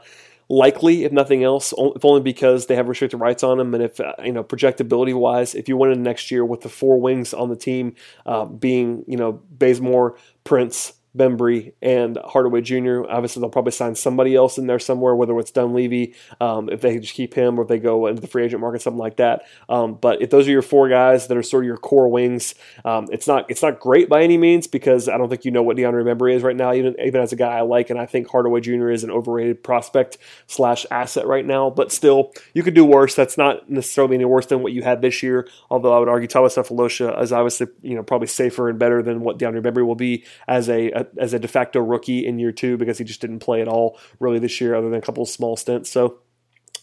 likely, 0.48 1.04
if 1.04 1.12
nothing 1.12 1.44
else, 1.44 1.74
if 1.76 2.02
only 2.02 2.22
because 2.22 2.64
they 2.64 2.76
have 2.76 2.88
restricted 2.88 3.20
rights 3.20 3.42
on 3.42 3.60
him, 3.60 3.74
and 3.74 3.82
if 3.82 4.00
uh, 4.00 4.14
you 4.24 4.32
know 4.32 4.42
projectability 4.42 5.12
wise, 5.12 5.54
if 5.54 5.68
you 5.68 5.76
went 5.76 5.92
in 5.92 6.02
next 6.02 6.30
year 6.30 6.46
with 6.46 6.62
the 6.62 6.70
four 6.70 6.98
wings 6.98 7.34
on 7.34 7.50
the 7.50 7.56
team 7.56 7.94
uh, 8.24 8.46
being, 8.46 9.04
you 9.06 9.18
know, 9.18 9.42
Bazemore, 9.50 10.16
Prince. 10.44 10.94
Bembry 11.16 11.72
and 11.80 12.18
Hardaway 12.24 12.60
Jr. 12.60 13.02
Obviously, 13.08 13.40
they'll 13.40 13.50
probably 13.50 13.72
sign 13.72 13.94
somebody 13.94 14.34
else 14.34 14.58
in 14.58 14.66
there 14.66 14.78
somewhere, 14.78 15.14
whether 15.14 15.38
it's 15.38 15.50
Dunleavy, 15.50 16.14
um, 16.40 16.68
if 16.68 16.80
they 16.80 16.98
just 16.98 17.14
keep 17.14 17.34
him, 17.34 17.58
or 17.58 17.62
if 17.62 17.68
they 17.68 17.78
go 17.78 18.06
into 18.06 18.20
the 18.20 18.26
free 18.26 18.44
agent 18.44 18.60
market, 18.60 18.82
something 18.82 18.98
like 18.98 19.16
that. 19.16 19.44
Um, 19.68 19.94
but 19.94 20.22
if 20.22 20.30
those 20.30 20.48
are 20.48 20.50
your 20.50 20.62
four 20.62 20.88
guys 20.88 21.28
that 21.28 21.36
are 21.36 21.42
sort 21.42 21.64
of 21.64 21.66
your 21.66 21.76
core 21.76 22.08
wings, 22.08 22.54
um, 22.84 23.06
it's 23.12 23.26
not 23.26 23.50
it's 23.50 23.62
not 23.62 23.80
great 23.80 24.08
by 24.08 24.22
any 24.22 24.36
means 24.36 24.66
because 24.66 25.08
I 25.08 25.16
don't 25.16 25.28
think 25.28 25.44
you 25.44 25.50
know 25.50 25.62
what 25.62 25.76
DeAndre 25.76 26.04
Bembry 26.04 26.34
is 26.34 26.42
right 26.42 26.56
now, 26.56 26.72
even 26.72 26.96
even 27.00 27.20
as 27.20 27.32
a 27.32 27.36
guy 27.36 27.58
I 27.58 27.60
like, 27.60 27.90
and 27.90 27.98
I 27.98 28.06
think 28.06 28.28
Hardaway 28.28 28.60
Jr. 28.60 28.90
is 28.90 29.04
an 29.04 29.10
overrated 29.10 29.62
prospect 29.62 30.18
slash 30.46 30.84
asset 30.90 31.26
right 31.26 31.44
now. 31.46 31.70
But 31.70 31.92
still, 31.92 32.32
you 32.54 32.62
could 32.62 32.74
do 32.74 32.84
worse. 32.84 33.14
That's 33.14 33.38
not 33.38 33.70
necessarily 33.70 34.16
any 34.16 34.24
worse 34.24 34.46
than 34.46 34.62
what 34.62 34.72
you 34.72 34.82
had 34.82 35.00
this 35.00 35.22
year. 35.22 35.48
Although 35.70 35.94
I 35.94 35.98
would 35.98 36.08
argue 36.08 36.28
Thabo 36.28 36.48
Sefolosha 36.48 37.20
is 37.22 37.32
obviously 37.32 37.68
you 37.82 37.94
know 37.94 38.02
probably 38.02 38.28
safer 38.28 38.68
and 38.68 38.78
better 38.78 39.02
than 39.02 39.20
what 39.20 39.38
DeAndre 39.38 39.62
Bembry 39.62 39.86
will 39.86 39.94
be 39.94 40.24
as 40.48 40.68
a, 40.68 40.90
a 40.90 41.03
as 41.18 41.32
a 41.32 41.38
de 41.38 41.48
facto 41.48 41.80
rookie 41.80 42.26
in 42.26 42.38
year 42.38 42.52
two 42.52 42.76
because 42.76 42.98
he 42.98 43.04
just 43.04 43.20
didn't 43.20 43.40
play 43.40 43.60
at 43.60 43.68
all 43.68 43.98
really 44.20 44.38
this 44.38 44.60
year, 44.60 44.74
other 44.74 44.88
than 44.88 44.98
a 44.98 45.02
couple 45.02 45.24
small 45.26 45.56
stints. 45.56 45.90
So 45.90 46.18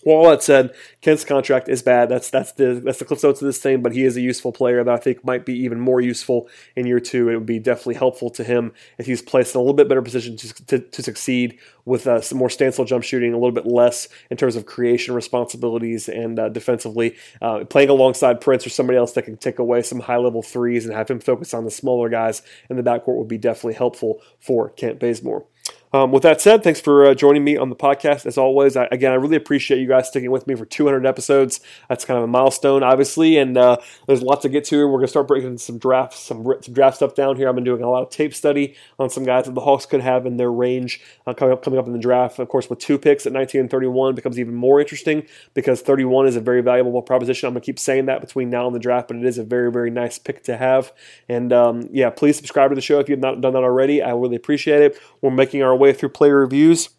well, 0.03 0.29
that 0.29 0.41
said, 0.41 0.73
Kent's 1.01 1.23
contract 1.23 1.69
is 1.69 1.81
bad. 1.81 2.09
That's 2.09 2.29
that's 2.29 2.53
the 2.53 2.81
that's 2.83 2.99
the 2.99 3.05
cliff 3.05 3.23
notes 3.23 3.41
of 3.41 3.45
this 3.45 3.59
thing. 3.59 3.81
But 3.81 3.93
he 3.93 4.03
is 4.03 4.17
a 4.17 4.21
useful 4.21 4.51
player 4.51 4.83
that 4.83 4.93
I 4.93 4.97
think 4.97 5.23
might 5.23 5.45
be 5.45 5.53
even 5.59 5.79
more 5.79 6.01
useful 6.01 6.49
in 6.75 6.87
year 6.87 6.99
two. 6.99 7.29
It 7.29 7.35
would 7.35 7.45
be 7.45 7.59
definitely 7.59 7.95
helpful 7.95 8.29
to 8.31 8.43
him 8.43 8.73
if 8.97 9.05
he's 9.05 9.21
placed 9.21 9.55
in 9.55 9.59
a 9.59 9.61
little 9.61 9.75
bit 9.75 9.87
better 9.87 10.01
position 10.01 10.37
to, 10.37 10.65
to, 10.65 10.79
to 10.79 11.03
succeed 11.03 11.59
with 11.85 12.07
uh, 12.07 12.21
some 12.21 12.37
more 12.37 12.49
standstill 12.49 12.85
jump 12.85 13.03
shooting, 13.03 13.33
a 13.33 13.37
little 13.37 13.51
bit 13.51 13.65
less 13.65 14.07
in 14.29 14.37
terms 14.37 14.55
of 14.55 14.65
creation 14.65 15.13
responsibilities 15.13 16.07
and 16.09 16.39
uh, 16.39 16.49
defensively. 16.49 17.15
Uh, 17.41 17.63
playing 17.65 17.89
alongside 17.89 18.41
Prince 18.41 18.65
or 18.65 18.69
somebody 18.69 18.97
else 18.97 19.13
that 19.13 19.23
can 19.23 19.37
take 19.37 19.59
away 19.59 19.81
some 19.81 19.99
high 19.99 20.17
level 20.17 20.41
threes 20.41 20.85
and 20.85 20.95
have 20.95 21.09
him 21.09 21.19
focus 21.19 21.53
on 21.53 21.65
the 21.65 21.71
smaller 21.71 22.09
guys 22.09 22.41
in 22.69 22.75
the 22.75 22.83
backcourt 22.83 23.17
would 23.17 23.27
be 23.27 23.37
definitely 23.37 23.73
helpful 23.73 24.21
for 24.39 24.69
Kent 24.69 24.99
Bazemore. 24.99 25.45
Um, 25.93 26.11
with 26.11 26.23
that 26.23 26.39
said, 26.39 26.63
thanks 26.63 26.79
for 26.79 27.05
uh, 27.05 27.13
joining 27.13 27.43
me 27.43 27.57
on 27.57 27.69
the 27.69 27.75
podcast. 27.75 28.25
As 28.25 28.37
always, 28.37 28.77
I, 28.77 28.87
again, 28.93 29.11
I 29.11 29.15
really 29.15 29.35
appreciate 29.35 29.79
you 29.81 29.87
guys 29.87 30.07
sticking 30.07 30.31
with 30.31 30.47
me 30.47 30.55
for 30.55 30.65
200 30.65 31.05
episodes. 31.05 31.59
That's 31.89 32.05
kind 32.05 32.17
of 32.17 32.23
a 32.23 32.27
milestone, 32.27 32.81
obviously, 32.81 33.37
and 33.37 33.57
uh, 33.57 33.77
there's 34.07 34.21
lots 34.21 34.43
to 34.43 34.49
get 34.49 34.63
to. 34.65 34.87
We're 34.87 34.99
going 34.99 35.03
to 35.03 35.09
start 35.09 35.27
breaking 35.27 35.57
some 35.57 35.77
drafts, 35.77 36.19
some, 36.19 36.45
some, 36.61 36.73
draft 36.73 36.95
stuff 36.95 37.13
down 37.13 37.35
here. 37.35 37.49
I've 37.49 37.55
been 37.55 37.65
doing 37.65 37.83
a 37.83 37.89
lot 37.89 38.03
of 38.03 38.09
tape 38.09 38.33
study 38.33 38.75
on 38.99 39.09
some 39.09 39.25
guys 39.25 39.45
that 39.45 39.55
the 39.55 39.61
Hawks 39.61 39.85
could 39.85 39.99
have 39.99 40.25
in 40.25 40.37
their 40.37 40.51
range 40.51 41.01
uh, 41.27 41.33
coming 41.33 41.51
up 41.51 41.61
coming 41.61 41.77
up 41.77 41.87
in 41.87 41.93
the 41.93 41.99
draft. 41.99 42.39
Of 42.39 42.47
course, 42.47 42.69
with 42.69 42.79
two 42.79 42.97
picks 42.97 43.25
at 43.25 43.33
19 43.33 43.61
and 43.61 43.69
31 43.69 44.15
becomes 44.15 44.39
even 44.39 44.55
more 44.55 44.79
interesting 44.79 45.27
because 45.53 45.81
31 45.81 46.27
is 46.27 46.37
a 46.37 46.41
very 46.41 46.61
valuable 46.61 47.01
proposition. 47.01 47.47
I'm 47.47 47.53
going 47.53 47.61
to 47.61 47.65
keep 47.65 47.79
saying 47.79 48.05
that 48.05 48.21
between 48.21 48.49
now 48.49 48.65
and 48.65 48.73
the 48.73 48.79
draft, 48.79 49.09
but 49.09 49.17
it 49.17 49.25
is 49.25 49.37
a 49.37 49.43
very 49.43 49.69
very 49.69 49.91
nice 49.91 50.17
pick 50.17 50.43
to 50.43 50.55
have. 50.55 50.93
And 51.27 51.51
um, 51.51 51.89
yeah, 51.91 52.09
please 52.11 52.37
subscribe 52.37 52.71
to 52.71 52.75
the 52.75 52.81
show 52.81 52.99
if 52.99 53.09
you've 53.09 53.19
not 53.19 53.41
done 53.41 53.53
that 53.53 53.63
already. 53.63 54.01
I 54.01 54.11
really 54.11 54.37
appreciate 54.37 54.81
it. 54.81 54.97
We're 55.21 55.31
making 55.31 55.63
our 55.63 55.80
way 55.81 55.91
through 55.91 56.09
player 56.09 56.39
reviews 56.39 56.89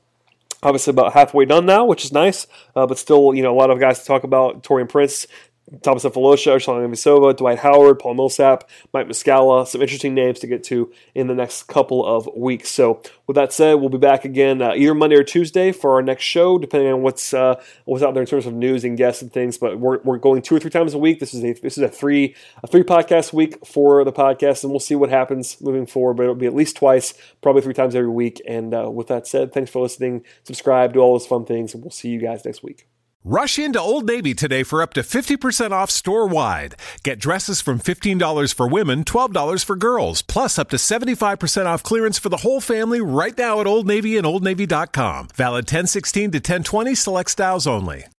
obviously 0.63 0.93
about 0.93 1.13
halfway 1.13 1.45
done 1.45 1.67
now, 1.67 1.85
which 1.85 2.05
is 2.05 2.13
nice. 2.13 2.47
Uh, 2.77 2.87
but 2.87 2.99
still, 2.99 3.35
you 3.35 3.43
know, 3.43 3.53
a 3.53 3.59
lot 3.59 3.71
of 3.71 3.81
guys 3.81 4.01
to 4.01 4.07
talk 4.07 4.25
about. 4.25 4.63
Taurean 4.63 4.89
Prince 4.89 5.27
Thabo 5.71 5.97
Sefolosha, 5.97 6.57
Ersan 6.57 6.87
Ilyasova, 6.87 7.37
Dwight 7.37 7.61
Howard, 7.61 7.99
Paul 7.99 8.15
Millsap, 8.15 8.69
Mike 8.93 9.09
Muscala, 9.09 9.67
some 9.67 9.81
interesting 9.81 10.13
names 10.13 10.41
to 10.41 10.47
get 10.47 10.63
to 10.65 10.93
in 11.15 11.29
the 11.29 11.35
next 11.35 11.63
couple 11.65 12.05
of 12.05 12.29
weeks. 12.37 12.69
So, 12.69 13.01
with 13.27 13.37
that 13.37 13.53
said, 13.53 13.75
we'll 13.75 13.89
be 13.89 13.97
back 13.97 14.25
again 14.25 14.61
uh, 14.61 14.75
either 14.75 14.95
Monday 14.95 15.17
or 15.17 15.23
Tuesday 15.25 15.73
for 15.73 15.93
our 15.93 16.03
next 16.03 16.25
show, 16.25 16.59
depending 16.59 16.93
on 16.93 17.03
what's 17.03 17.33
uh, 17.33 17.63
what's 17.85 18.03
out 18.03 18.13
there 18.13 18.23
in 18.23 18.27
terms 18.27 18.45
of 18.45 18.53
news 18.53 18.85
and 18.85 18.99
guests 18.99 19.23
and 19.23 19.33
things. 19.33 19.57
But 19.57 19.79
we're, 19.79 20.01
we're 20.03 20.19
going 20.19 20.43
two 20.43 20.57
or 20.57 20.61
three 20.61 20.71
times 20.71 20.95
a 20.95 20.99
week. 20.99 21.21
This 21.21 21.33
is 21.33 21.43
a 21.43 21.53
this 21.55 21.79
is 21.79 21.85
a 21.85 21.89
three 21.89 22.35
a 22.63 22.67
three 22.67 22.83
podcast 22.83 23.33
week 23.33 23.65
for 23.65 24.05
the 24.05 24.13
podcast, 24.13 24.65
and 24.65 24.73
we'll 24.73 24.81
see 24.81 24.97
what 24.97 25.11
happens 25.11 25.61
moving 25.61 25.87
forward. 25.87 26.15
But 26.15 26.25
it'll 26.25 26.35
be 26.35 26.47
at 26.47 26.55
least 26.55 26.77
twice, 26.77 27.15
probably 27.41 27.63
three 27.63 27.75
times 27.75 27.95
every 27.95 28.11
week. 28.11 28.43
And 28.47 28.75
uh, 28.75 28.91
with 28.91 29.07
that 29.07 29.27
said, 29.27 29.53
thanks 29.53 29.71
for 29.71 29.81
listening. 29.81 30.25
Subscribe, 30.45 30.93
do 30.93 31.01
all 31.01 31.15
those 31.15 31.27
fun 31.27 31.47
things, 31.47 31.73
and 31.73 31.83
we'll 31.83 31.91
see 31.91 32.11
you 32.11 32.21
guys 32.21 32.45
next 32.45 32.63
week. 32.63 32.89
Rush 33.25 33.57
into 33.57 33.81
Old 33.81 34.05
Navy 34.05 34.35
today 34.35 34.65
for 34.65 34.83
up 34.83 34.93
to 34.95 35.03
50% 35.03 35.71
off 35.71 35.93
store 35.93 36.27
wide. 36.27 36.75
Get 37.05 37.21
dresses 37.21 37.61
from 37.61 37.79
$15 37.79 38.53
for 38.53 38.67
women, 38.67 39.05
$12 39.05 39.65
for 39.65 39.77
girls, 39.77 40.23
plus 40.23 40.59
up 40.59 40.69
to 40.71 40.77
75% 40.77 41.67
off 41.67 41.85
clearance 41.85 42.19
for 42.19 42.31
the 42.31 42.39
whole 42.39 42.61
family 42.61 43.01
right 43.01 43.39
now 43.39 43.61
at 43.61 43.69
Old 43.69 43.87
Navy 43.87 44.17
and 44.17 44.27
OldNavy.com. 44.27 45.29
Valid 45.37 45.67
1016 45.67 46.33
to 46.33 46.39
1020 46.39 46.97
select 46.97 47.31
styles 47.31 47.65
only. 47.65 48.07